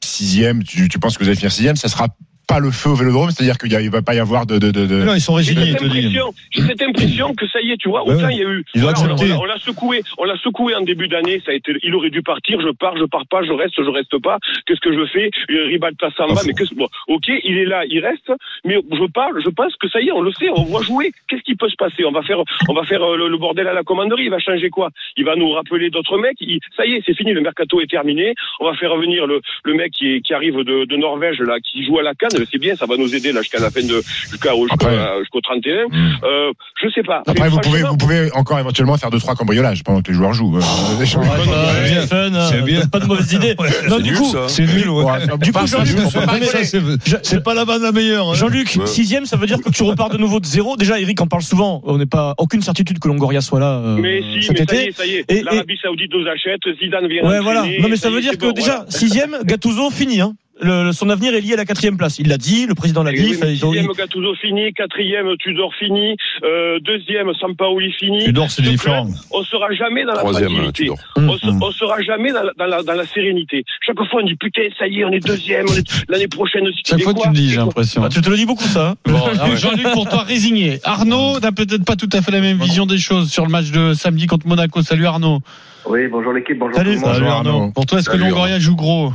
sixième, 0.02 0.62
tu, 0.62 0.88
tu 0.88 0.98
penses 0.98 1.16
que 1.18 1.22
vous 1.24 1.28
allez 1.28 1.36
finir 1.36 1.52
sixième, 1.52 1.76
ça 1.76 1.88
sera 1.88 2.08
pas 2.48 2.58
le 2.60 2.70
feu 2.70 2.88
au 2.90 2.94
Vélodrome, 2.94 3.30
c'est-à-dire 3.30 3.58
qu'il 3.58 3.70
il 3.72 3.90
va 3.90 4.00
pas 4.02 4.14
y 4.14 4.18
avoir 4.18 4.46
de... 4.46 4.56
de, 4.58 4.70
de, 4.72 4.86
de- 4.86 5.04
non, 5.04 5.14
ils 5.14 5.20
sont 5.20 5.34
résignés, 5.34 5.74
j'ai 6.50 6.62
cette 6.62 6.82
impression 6.82 7.34
que 7.34 7.46
ça 7.46 7.60
y 7.60 7.72
est, 7.72 7.76
tu 7.76 7.88
vois, 7.90 8.04
Ouais, 8.08 8.14
autant 8.14 8.26
ouais. 8.26 8.34
il 8.34 8.38
y 8.38 8.42
a 8.44 8.48
eu. 8.48 8.64
Ils 8.74 8.80
ont 8.80 8.84
Voilà, 8.90 8.98
on- 9.00 9.04
accepté. 9.12 9.24
on 9.32 9.34
l'a- 9.36 9.40
on 9.40 9.44
l'a 9.44 9.58
secoué, 9.58 10.02
on 10.16 10.24
l'a 10.24 10.36
secoué 10.38 10.74
en 10.74 10.80
début 10.80 11.08
d'année. 11.08 11.42
Ça 11.44 11.52
a 11.52 11.54
été, 11.54 11.72
il 11.82 11.94
aurait 11.94 12.08
dû 12.10 12.22
partir. 12.22 12.58
Je 12.60 12.70
pars, 12.70 12.96
je 12.96 13.04
pars 13.04 13.26
pas, 13.28 13.42
je 13.44 13.52
reste, 13.52 13.74
je 13.76 13.90
reste 13.90 14.16
pas. 14.22 14.38
Qu'est-ce 14.66 14.80
que 14.80 14.92
je 14.92 15.04
fais? 15.12 15.30
Euh, 15.50 15.66
Ribalta 15.66 16.08
s'en 16.16 16.26
va, 16.26 16.36
fou. 16.36 16.46
mais 16.46 16.54
qu'est-ce 16.54 16.74
bon, 16.74 16.88
Ok, 17.08 17.28
il 17.28 17.58
est 17.58 17.66
là, 17.66 17.84
il 17.86 18.00
reste. 18.00 18.32
Mais 18.64 18.76
je 18.92 19.06
parle, 19.12 19.40
je 19.44 19.50
pense 19.50 19.76
que 19.76 19.88
ça 19.88 20.00
y 20.00 20.08
est, 20.08 20.12
on 20.12 20.22
le 20.22 20.32
sait, 20.32 20.48
on 20.48 20.62
voit 20.64 20.82
jouer. 20.82 21.12
Qu'est-ce 21.28 21.42
qui 21.42 21.54
peut 21.54 21.68
se 21.68 21.76
passer? 21.76 22.04
On 22.06 22.12
va 22.12 22.22
faire, 22.22 22.38
on 22.68 22.72
va 22.74 22.84
faire 22.84 23.02
euh, 23.02 23.16
le, 23.18 23.28
le 23.28 23.36
bordel 23.36 23.68
à 23.68 23.74
la 23.74 23.82
commanderie. 23.82 24.24
Il 24.24 24.30
va 24.30 24.38
changer 24.38 24.70
quoi? 24.70 24.88
Il 25.18 25.24
va 25.26 25.36
nous 25.36 25.50
rappeler 25.50 25.90
d'autres 25.90 26.16
mecs. 26.18 26.36
Il- 26.40 26.60
ça 26.76 26.86
y 26.86 26.94
est, 26.94 27.02
c'est 27.04 27.14
fini. 27.14 27.32
Le 27.34 27.42
mercato 27.42 27.80
est 27.82 27.90
terminé. 27.90 28.34
On 28.60 28.64
va 28.64 28.74
faire 28.74 28.90
revenir 28.92 29.26
le, 29.26 29.40
le 29.64 29.74
mec 29.74 29.92
qui, 29.92 30.14
est- 30.14 30.20
qui 30.22 30.32
arrive 30.32 30.56
de, 30.56 30.86
de 30.86 30.96
Norvège 30.96 31.40
là, 31.40 31.56
qui 31.60 31.84
joue 31.84 31.98
à 31.98 32.02
la 32.02 32.14
canne. 32.14 32.30
C'est 32.50 32.58
bien, 32.58 32.76
ça 32.76 32.86
va 32.86 32.96
nous 32.96 33.14
aider 33.14 33.32
là 33.32 33.40
jusqu'à 33.42 33.58
la 33.60 33.70
fin 33.70 33.80
de 33.82 34.02
jusqu'à 34.30 34.50
jusqu'au 34.50 34.66
Après- 34.70 35.18
jusqu'au 35.20 35.40
31. 35.40 35.86
Mm. 35.88 36.18
Euh, 36.24 36.52
je 36.82 36.88
sais 36.90 37.02
pas. 37.02 37.22
Après, 37.26 37.48
vous 37.48 37.58
pouvez, 37.60 37.82
vous 37.82 37.96
pouvez 37.96 38.30
encore 38.32 38.58
éventuellement 38.58 38.96
faire 38.96 39.10
deux 39.10 39.18
trois 39.18 39.34
cambriolages 39.34 39.82
pendant 39.84 40.02
que 40.02 40.08
les 40.08 40.14
joueurs 40.14 40.32
jouent. 40.32 40.56
Euh, 40.58 40.60
bien. 41.88 42.00
fun, 42.06 42.16
euh, 42.34 42.48
C'est 42.50 42.62
bien. 42.62 42.86
Pas 42.86 43.00
de 43.00 43.06
mauvaise 43.06 43.32
idée. 43.32 43.54
Non, 43.88 43.96
C'est 43.96 44.02
du 44.02 44.10
nul, 44.10 44.18
coup. 44.18 44.34
C'est 44.48 44.62
nul, 44.66 44.82
Du 45.40 45.52
coup, 45.52 45.60
c'est- 47.22 47.40
pas 47.42 47.54
la 47.54 47.64
bande 47.64 47.82
la 47.82 47.92
meilleure. 47.92 48.30
hein. 48.30 48.34
Jean-Luc, 48.34 48.78
sixième, 48.86 49.24
ça 49.26 49.36
veut 49.36 49.46
dire 49.46 49.60
que 49.60 49.70
tu 49.70 49.82
repars 49.82 50.10
de 50.10 50.18
nouveau 50.18 50.40
de 50.40 50.46
zéro. 50.46 50.76
Déjà, 50.76 50.98
Eric 51.00 51.20
en 51.20 51.26
parle 51.26 51.42
souvent. 51.42 51.80
On 51.84 51.98
n'est 51.98 52.06
pas 52.06 52.34
aucune 52.38 52.62
certitude 52.62 52.98
que 52.98 53.08
Longoria 53.08 53.40
soit 53.40 53.60
là 53.60 53.78
euh, 53.78 53.96
Mais 54.00 54.20
si, 54.22 54.42
cet 54.42 54.58
mais 54.60 54.66
ça 54.66 54.74
y 54.74 54.78
été. 54.80 54.88
est, 54.88 54.92
ça 54.92 55.06
y 55.06 55.14
est. 55.16 55.24
Et- 55.30 55.42
L'Arabie 55.42 55.78
Saoudite 55.82 56.12
nous 56.12 56.26
achète, 56.26 56.60
Zidane 56.80 57.06
vient 57.08 57.22
Ouais, 57.24 57.40
voilà. 57.40 57.62
Non, 57.80 57.88
mais 57.88 57.96
ça 57.96 58.10
veut 58.10 58.20
dire 58.20 58.36
que 58.38 58.52
déjà, 58.52 58.84
sixième, 58.88 59.36
Gattuso 59.44 59.90
fini. 59.90 60.20
Hein. 60.20 60.34
Le, 60.60 60.90
son 60.92 61.08
avenir 61.08 61.34
est 61.34 61.40
lié 61.40 61.52
à 61.54 61.56
la 61.56 61.64
quatrième 61.64 61.96
place. 61.96 62.18
Il 62.18 62.28
l'a 62.28 62.36
dit, 62.36 62.66
le 62.66 62.74
président 62.74 63.04
l'a 63.04 63.12
Et 63.12 63.16
dit. 63.16 63.36
oui, 63.40 63.48
sixième, 63.56 63.86
Gattuso 63.92 64.34
fini, 64.34 64.72
quatrième, 64.72 65.36
Tudor 65.38 65.72
fini, 65.78 66.16
euh, 66.42 66.78
deuxième, 66.80 67.32
Sampaoli 67.40 67.92
fini. 67.92 68.24
Tudor, 68.24 68.50
c'est 68.50 68.64
Ce 68.64 68.68
différent. 68.68 69.04
club, 69.06 69.14
On 69.30 69.42
sera 69.44 69.70
jamais 69.72 70.04
dans 70.04 70.12
la 70.14 70.18
troisième 70.18 70.48
tranquillité. 70.50 70.82
Tudor. 70.84 70.96
Hum, 71.16 71.30
On, 71.30 71.36
se- 71.36 71.46
on 71.64 71.70
sera 71.70 72.02
jamais 72.02 72.32
dans 72.32 72.42
la, 72.42 72.52
dans, 72.58 72.66
la, 72.66 72.82
dans 72.82 72.94
la 72.94 73.06
sérénité. 73.06 73.64
Chaque 73.86 73.96
fois, 73.96 74.20
on 74.22 74.26
dit 74.26 74.34
putain, 74.34 74.62
ça 74.78 74.88
y 74.88 75.00
est, 75.00 75.04
on 75.04 75.12
est 75.12 75.24
deuxième, 75.24 75.66
l'année 76.08 76.28
prochaine. 76.28 76.64
c'est 76.84 76.90
Chaque 76.90 77.02
fois, 77.02 77.14
quoi 77.14 77.22
tu 77.24 77.28
le 77.30 77.34
dis, 77.36 77.50
j'ai 77.50 77.56
l'impression. 77.56 78.02
Ah, 78.04 78.08
tu 78.08 78.20
te 78.20 78.28
le 78.28 78.36
dis 78.36 78.46
beaucoup, 78.46 78.64
ça. 78.64 78.88
hein. 78.90 78.94
Bon, 79.04 79.24
alors, 79.26 79.56
Jean-Luc, 79.56 79.92
pour 79.92 80.08
toi, 80.08 80.22
résigné. 80.24 80.80
Arnaud 80.82 81.38
n'a 81.38 81.52
peut-être 81.52 81.84
pas 81.84 81.94
tout 81.96 82.10
à 82.12 82.20
fait 82.20 82.32
la 82.32 82.40
même 82.40 82.58
vision 82.58 82.84
des 82.84 82.98
choses 82.98 83.30
sur 83.30 83.44
le 83.44 83.50
match 83.50 83.70
de 83.70 83.94
samedi 83.94 84.26
contre 84.26 84.48
Monaco. 84.48 84.82
Salut 84.82 85.06
Arnaud. 85.06 85.38
Oui, 85.88 86.00
bonjour 86.10 86.32
l'équipe, 86.32 86.58
bonjour 86.58 86.74
Salut, 86.76 86.94
tout 86.96 87.00
le 87.02 87.06
monde. 87.06 87.14
Salut, 87.14 87.26
Arnaud. 87.28 87.70
Pour 87.72 87.86
toi, 87.86 88.00
est-ce 88.00 88.10
que 88.10 88.16
Longoria 88.16 88.58
joue 88.58 88.74
gros? 88.74 89.12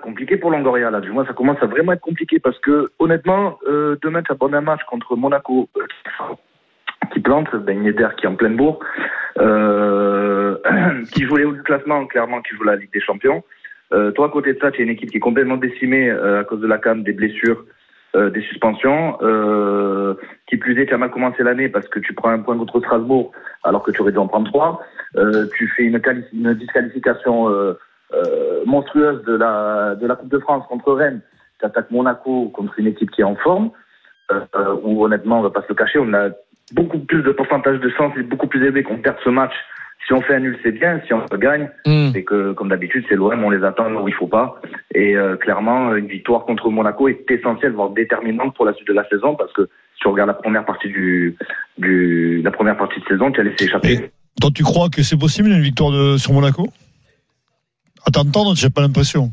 Compliqué 0.00 0.36
pour 0.36 0.50
Longoria 0.50 0.90
là. 0.90 1.00
Du 1.00 1.10
moins, 1.10 1.26
ça 1.26 1.32
commence 1.32 1.62
à 1.62 1.66
vraiment 1.66 1.92
être 1.92 2.00
compliqué 2.00 2.38
parce 2.38 2.58
que 2.60 2.90
honnêtement, 2.98 3.58
euh, 3.68 3.96
deux 4.02 4.10
matchs 4.10 4.30
à 4.30 4.36
un 4.40 4.60
match 4.60 4.82
contre 4.88 5.16
Monaco 5.16 5.68
euh, 5.76 5.80
qui 7.12 7.20
plante, 7.20 7.54
Ben 7.56 7.84
Yedder 7.84 8.08
qui 8.16 8.26
est 8.26 8.28
en 8.28 8.36
pleine 8.36 8.56
bourre, 8.56 8.80
euh, 9.38 10.56
qui 11.12 11.24
joue 11.24 11.36
les 11.36 11.44
hauts 11.44 11.52
du 11.52 11.62
classement, 11.62 12.06
clairement, 12.06 12.40
qui 12.42 12.54
joue 12.54 12.64
la 12.64 12.76
Ligue 12.76 12.92
des 12.92 13.00
Champions. 13.00 13.42
Euh, 13.92 14.10
toi, 14.12 14.26
à 14.26 14.30
côté 14.30 14.54
de 14.54 14.58
ça, 14.58 14.70
tu 14.70 14.80
as 14.80 14.84
une 14.84 14.90
équipe 14.90 15.10
qui 15.10 15.18
est 15.18 15.20
complètement 15.20 15.56
décimée 15.58 16.10
à 16.10 16.44
cause 16.44 16.60
de 16.60 16.66
la 16.66 16.78
canne, 16.78 17.02
des 17.02 17.12
blessures, 17.12 17.64
des 18.14 18.40
suspensions. 18.42 19.18
Qui 20.46 20.56
plus 20.56 20.80
est, 20.80 20.86
tu 20.86 20.94
as 20.94 20.98
mal 20.98 21.10
commencé 21.10 21.42
l'année 21.42 21.68
parce 21.68 21.88
que 21.88 21.98
tu 21.98 22.14
prends 22.14 22.30
un 22.30 22.38
point 22.38 22.56
contre 22.56 22.80
Strasbourg 22.80 23.32
alors 23.64 23.82
que 23.82 23.90
tu 23.90 24.00
aurais 24.00 24.12
dû 24.12 24.18
en 24.18 24.28
prendre 24.28 24.50
trois. 24.50 24.80
Tu 25.56 25.68
fais 25.68 25.84
une 25.84 26.54
disqualification 26.54 27.74
euh, 28.14 28.62
monstrueuse 28.66 29.22
de 29.24 29.34
la, 29.34 29.94
de 29.94 30.06
la 30.06 30.16
Coupe 30.16 30.30
de 30.30 30.38
France 30.38 30.64
contre 30.68 30.92
Rennes. 30.92 31.20
Tu 31.60 31.66
attaques 31.66 31.90
Monaco 31.90 32.50
contre 32.54 32.78
une 32.78 32.86
équipe 32.88 33.10
qui 33.10 33.20
est 33.20 33.24
en 33.24 33.36
forme, 33.36 33.70
euh, 34.30 34.40
euh, 34.56 34.76
où 34.82 35.04
honnêtement, 35.04 35.38
on 35.40 35.42
va 35.42 35.50
pas 35.50 35.62
se 35.62 35.68
le 35.68 35.74
cacher, 35.74 35.98
on 35.98 36.12
a 36.14 36.30
beaucoup 36.72 36.98
plus 36.98 37.22
de 37.22 37.32
pourcentage 37.32 37.80
de 37.80 37.88
chance 37.90 38.12
et 38.16 38.22
beaucoup 38.22 38.46
plus 38.46 38.62
élevé 38.64 38.82
qu'on 38.82 38.98
perde 38.98 39.16
ce 39.24 39.30
match. 39.30 39.52
Si 40.06 40.12
on 40.12 40.20
fait 40.20 40.34
un 40.34 40.40
nul, 40.40 40.58
c'est 40.64 40.72
bien. 40.72 41.00
Si 41.06 41.12
on 41.14 41.24
gagne, 41.36 41.70
Hum. 41.86 42.10
c'est 42.12 42.24
que, 42.24 42.52
comme 42.54 42.68
d'habitude, 42.70 43.04
c'est 43.08 43.14
l'OM, 43.14 43.44
on 43.44 43.50
les 43.50 43.62
attend 43.62 43.88
là 43.88 44.00
où 44.02 44.08
il 44.08 44.14
faut 44.14 44.26
pas. 44.26 44.60
Et 44.94 45.16
euh, 45.16 45.36
clairement, 45.36 45.94
une 45.94 46.08
victoire 46.08 46.44
contre 46.44 46.70
Monaco 46.70 47.06
est 47.06 47.30
essentielle, 47.30 47.72
voire 47.72 47.90
déterminante 47.90 48.56
pour 48.56 48.64
la 48.64 48.72
suite 48.74 48.88
de 48.88 48.94
la 48.94 49.08
saison, 49.08 49.36
parce 49.36 49.52
que 49.52 49.68
si 50.00 50.06
on 50.08 50.10
regarde 50.10 50.26
la 50.28 50.34
première 50.34 50.64
partie 50.64 50.88
du, 50.88 51.36
du 51.78 52.42
la 52.42 52.50
première 52.50 52.76
partie 52.76 52.98
de 52.98 53.04
saison, 53.06 53.30
tu 53.30 53.40
as 53.40 53.44
laissé 53.44 53.66
échapper. 53.66 54.10
Toi, 54.40 54.50
tu 54.52 54.64
crois 54.64 54.88
que 54.88 55.02
c'est 55.02 55.18
possible 55.18 55.50
une 55.50 55.60
victoire 55.62 55.92
de, 55.92 56.16
sur 56.16 56.32
Monaco? 56.32 56.66
À 58.06 58.10
t'entendre, 58.10 58.56
j'ai 58.56 58.70
pas 58.70 58.80
l'impression. 58.80 59.32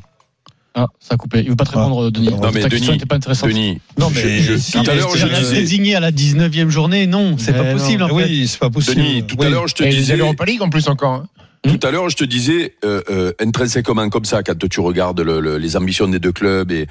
Ah, 0.76 0.86
ça 1.00 1.16
a 1.16 1.18
coupé. 1.18 1.40
Il 1.42 1.50
veut 1.50 1.56
pas 1.56 1.66
te 1.66 1.72
Ah. 1.74 1.84
répondre, 1.84 2.12
Denis. 2.12 2.28
Non, 2.30 2.52
mais 2.54 2.62
Ta 2.62 2.70
question 2.70 2.88
Denis, 2.88 2.92
n'était 2.98 3.06
pas 3.08 3.16
intéressante. 3.16 3.50
Denis, 3.50 3.82
Non, 3.98 4.10
mais 4.14 4.22
je- 4.22 4.54
je- 4.54 4.58
si, 4.58 4.72
tout 4.74 4.90
à 4.90 4.94
l'heure, 4.94 5.16
je 5.16 5.26
disais, 5.28 5.56
Résigné 5.56 5.96
à 5.96 6.00
la 6.00 6.12
19e 6.12 6.70
journée, 6.70 7.08
non, 7.08 7.36
c'est 7.38 7.54
pas 7.54 7.64
non. 7.64 7.74
possible 7.74 8.04
en 8.04 8.08
fait. 8.10 8.14
Oui, 8.14 8.48
c'est 8.48 8.60
pas 8.60 8.70
possible. 8.70 8.98
Denis, 8.98 9.24
tout 9.26 9.36
à 9.42 9.46
Oui. 9.46 9.52
l'heure, 9.52 9.68
je 9.68 9.74
te 9.76 9.84
Et 9.84 9.88
il 9.88 9.94
y 9.94 9.96
a 9.96 10.00
disais, 10.00 10.16
l'Europa 10.16 10.46
League 10.46 10.62
en 10.62 10.70
plus 10.70 10.88
encore. 10.88 11.14
hein. 11.14 11.26
tout 11.64 11.80
à 11.86 11.92
l'heure, 11.92 12.08
je 12.10 12.16
te 12.16 12.24
disais, 12.24 12.76
euh, 12.86 13.02
euh, 13.10 13.34
intrinsèquement 13.42 14.08
comme 14.10 14.24
ça, 14.26 14.44
quand 14.44 14.70
tu 14.70 14.80
regardes 14.80 15.20
le- 15.20 15.42
le- 15.42 15.58
les 15.58 15.76
ambitions 15.76 16.08
des 16.08 16.20
deux 16.20 16.32
clubs 16.32 16.72
et 16.72 16.88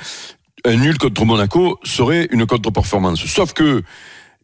un 0.66 0.75
nul 0.76 0.99
contre 0.99 1.25
Monaco 1.25 1.78
serait 1.85 2.28
une 2.32 2.44
contre-performance. 2.44 3.25
Sauf 3.25 3.54
que, 3.54 3.82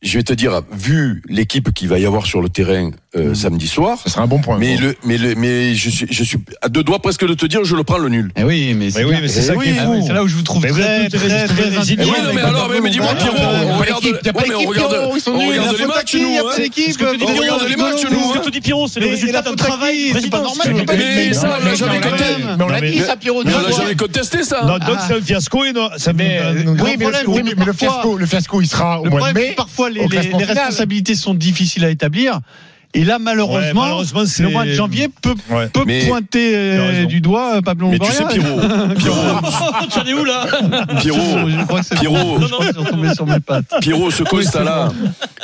je 0.04 0.18
vais 0.18 0.22
te 0.22 0.32
dire, 0.32 0.60
vu 0.72 1.22
l'équipe 1.28 1.72
qu'il 1.72 1.88
va 1.88 1.98
y 1.98 2.06
avoir 2.06 2.26
sur 2.26 2.40
le 2.42 2.48
terrain 2.48 2.90
euh, 3.16 3.34
samedi 3.34 3.66
soir, 3.68 3.98
Ça 4.04 4.10
serait 4.10 4.22
un 4.22 4.26
bon 4.26 4.38
point. 4.40 4.58
mais 4.58 4.76
le, 4.76 4.94
mais 5.04 5.16
le, 5.18 5.34
mais 5.36 5.74
je 5.74 5.88
suis, 5.90 6.06
je 6.10 6.24
suis 6.24 6.38
à 6.62 6.68
deux 6.68 6.82
doigts 6.82 7.00
presque 7.00 7.26
de 7.26 7.34
te 7.34 7.46
dire, 7.46 7.64
je 7.64 7.74
le 7.76 7.84
prends 7.84 7.98
le 7.98 8.08
nul. 8.08 8.30
Eh 8.36 8.42
oui, 8.44 8.74
mais 8.76 8.90
c'est 8.90 8.98
Mais 9.00 9.04
oui, 9.04 9.10
bien. 9.12 9.20
mais 9.22 9.28
c'est 9.28 9.40
Eh 9.40 9.42
ça 9.42 9.56
qui 9.56 9.68
est 9.70 9.74
ah 9.78 9.84
fou. 9.86 10.04
C'est 10.06 10.12
là 10.12 10.22
où 10.22 10.28
je 10.28 10.34
vous 10.36 10.42
trouve 10.42 10.62
Mais 10.62 10.70
très, 10.70 11.08
très, 11.08 11.18
très- 11.18 11.46
très, 11.46 11.46
très 11.46 11.76
indigné. 11.78 12.04
Eh 12.06 12.10
oui, 12.10 12.16
mais 12.18 12.22
non, 12.28 12.34
mais 12.34 12.42
pas 12.42 12.48
alors, 12.48 12.68
mais, 12.70 12.80
mais 12.80 12.90
dis-moi, 12.90 13.14
Pierrot, 13.14 13.36
on 13.38 13.78
regarde, 13.78 14.02
d'équipe, 14.02 14.18
il 14.22 14.26
y 14.26 14.28
a 14.28 14.32
pas 14.32 14.40
ouais, 14.40 14.46
mais 14.48 14.54
on 14.54 14.58
d'équipe, 14.58 14.68
regarde, 14.68 14.94
on 15.04 15.10
regarde 15.48 15.78
les 15.78 15.86
matchs, 15.86 16.14
nous, 16.14 16.20
hein. 16.20 16.42
On 17.24 17.26
regarde 17.26 17.68
les 17.68 17.76
matchs, 17.76 18.04
nous, 18.10 18.18
Ce 18.32 18.36
hein. 18.36 18.40
que 18.40 18.44
te 18.46 18.50
dit 18.50 18.60
Pierrot, 18.60 18.88
c'est 18.88 19.00
le 19.00 19.06
résultat 19.08 19.42
d'un 19.42 19.54
travail 19.54 20.12
C'est 20.20 20.30
pas 20.30 20.40
normal, 20.42 20.74
mais 20.86 21.32
ça, 21.32 21.58
on 21.60 21.64
l'a 21.64 21.74
jamais 21.74 22.00
contesté. 22.00 22.24
Mais 22.58 22.64
on 22.64 22.68
l'a 22.68 22.80
dit, 22.80 22.98
ça, 22.98 23.16
Pierrot. 23.16 23.42
On 23.44 23.48
l'a 23.48 23.70
jamais 23.76 23.94
contesté, 23.96 24.42
ça. 24.42 24.62
Non, 24.64 24.78
donc 24.78 24.98
c'est 25.06 25.14
un 25.14 25.20
fiasco 25.22 25.64
et 25.64 25.72
non, 25.72 25.88
ça 25.96 26.12
met 26.12 26.40
oui, 26.44 26.96
mais, 26.98 27.04
le, 27.06 27.10
problème. 27.10 27.22
oui, 27.28 27.40
mais, 27.44 27.52
mais 27.56 27.64
le 27.64 27.72
parfois- 27.72 27.88
fiasco, 28.02 28.16
le 28.18 28.26
fiasco, 28.26 28.60
il 28.60 28.66
sera 28.66 29.00
au 29.00 29.04
mois 29.06 29.32
de 29.32 29.38
mai. 29.38 29.54
parfois 29.56 29.90
les, 29.94 30.44
responsabilités 30.44 31.14
sont 31.14 31.34
difficiles 31.34 31.84
à 31.84 31.90
établir. 31.90 32.40
Et 32.96 33.02
là, 33.04 33.14
Ouais, 33.16 33.22
malheureusement, 33.24 33.86
le 34.38 34.48
mois 34.50 34.64
de 34.64 34.70
janvier 34.72 35.08
peut, 35.20 35.34
Ouais. 35.50 35.66
peut 35.68 35.82
Mais- 35.84 36.06
pointer 36.06 36.52
euh, 36.54 37.04
du 37.06 37.20
doigt 37.20 37.56
euh, 37.56 37.60
Pablo 37.60 37.88
Mais 37.88 37.98
tu 37.98 38.06
sais, 38.12 38.24
Pierrot, 38.24 38.60
Pierrot, 38.96 39.40
Tu 39.90 39.98
en 39.98 40.04
es 40.06 40.12
où 40.14 40.24
là 40.24 40.46
Pierrot, 41.00 41.48
Je 41.48 41.64
crois 41.64 41.80
que 41.80 41.86
c'est 41.86 41.98
Pierrot. 41.98 42.14
bon. 42.38 42.40
Je 42.40 42.46
suis 42.46 42.54
retombé 42.84 43.12
sur 43.14 43.26
mes 43.26 43.40
pattes. 43.40 43.74
Pierrot, 43.80 44.12
ce 44.12 44.22
constat-là, 44.22 44.90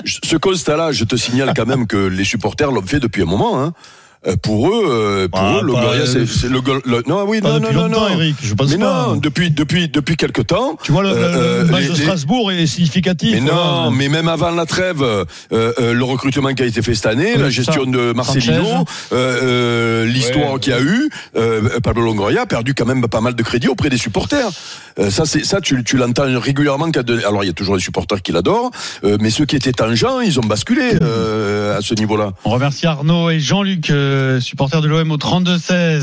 ce 0.04 0.36
constat-là, 0.36 0.92
je 0.92 1.02
te 1.02 1.16
signale 1.16 1.52
quand 1.56 1.66
même 1.66 1.88
que 1.88 1.96
les 1.96 2.24
supporters 2.24 2.70
l'ont 2.70 2.82
fait 2.86 3.00
depuis 3.00 3.22
un 3.22 3.26
moment. 3.26 3.60
Hein. 3.60 3.72
Euh, 4.26 4.36
Pour 4.42 4.68
eux, 4.68 4.84
euh, 4.86 5.28
pour 5.28 5.40
Ah, 5.40 5.60
eux, 5.62 5.66
le 5.66 6.04
c'est 6.06 6.26
c'est 6.26 6.48
le, 6.50 6.60
le- 6.84 7.02
non, 7.08 7.24
oui, 7.26 7.40
non, 7.42 7.58
non, 7.58 7.72
non, 7.72 7.88
non. 7.88 8.08
Eric. 8.10 8.36
Je 8.42 8.52
pense 8.52 8.70
Mais 8.70 8.76
pas. 8.76 9.06
non, 9.08 9.16
depuis 9.16 9.50
depuis 9.50 9.88
depuis 9.88 10.16
quelque 10.16 10.42
temps. 10.42 10.76
Tu 10.82 10.92
vois, 10.92 11.02
le, 11.02 11.08
Euh, 11.08 11.62
le 11.62 11.70
match 11.70 11.82
les- 11.84 11.88
de 11.88 11.94
les- 11.94 12.02
Strasbourg 12.02 12.52
est 12.52 12.66
significatif. 12.66 13.30
Mais 13.32 13.40
voilà. 13.50 13.54
non, 13.84 13.90
mais 13.90 14.08
même 14.10 14.28
avant 14.28 14.50
la 14.50 14.66
trêve, 14.66 15.02
euh, 15.02 15.24
euh, 15.54 15.94
le 15.94 16.04
recrutement 16.04 16.52
qui 16.52 16.62
a 16.62 16.66
été 16.66 16.82
fait 16.82 16.94
cette 16.94 17.06
année, 17.06 17.32
Oui, 17.34 17.38
la 17.38 17.44
ça. 17.44 17.50
gestion 17.50 17.84
de 17.86 18.12
Marcelino, 18.12 18.84
euh, 19.12 19.14
euh, 19.14 20.04
l'histoire 20.04 20.52
Ouais. 20.54 20.60
qu'il 20.60 20.74
y 20.74 20.76
a 20.76 20.82
eu, 20.82 21.08
euh, 21.36 21.80
Pablo 21.82 22.02
Longoria 22.02 22.42
a 22.42 22.46
perdu 22.46 22.74
quand 22.74 22.84
même 22.84 23.00
pas 23.08 23.22
mal 23.22 23.34
de 23.34 23.42
crédit 23.42 23.68
auprès 23.68 23.88
des 23.88 23.96
supporters. 23.96 24.48
Euh, 24.98 25.08
ça, 25.08 25.24
c'est 25.24 25.46
ça, 25.46 25.62
tu, 25.62 25.82
tu 25.82 25.96
l'entends 25.96 26.24
régulièrement. 26.38 26.88
De- 26.88 27.24
alors, 27.26 27.42
il 27.42 27.46
y 27.46 27.50
a 27.50 27.54
toujours 27.54 27.76
des 27.76 27.82
supporters 27.82 28.20
qui 28.20 28.32
l'adorent, 28.32 28.70
euh, 29.04 29.16
mais 29.18 29.30
ceux 29.30 29.46
qui 29.46 29.56
étaient 29.56 29.72
tangents, 29.72 30.20
ils 30.20 30.38
ont 30.38 30.42
basculé 30.44 30.90
euh, 31.00 31.78
à 31.78 31.80
ce 31.80 31.94
niveau-là. 31.94 32.32
On 32.44 32.50
remercie 32.50 32.86
Arnaud 32.86 33.30
et 33.30 33.40
Jean-Luc, 33.40 33.88
supporters 34.40 34.80
de 34.80 34.88
l'OM 34.88 35.10
au 35.10 35.16
32-16. 35.16 35.98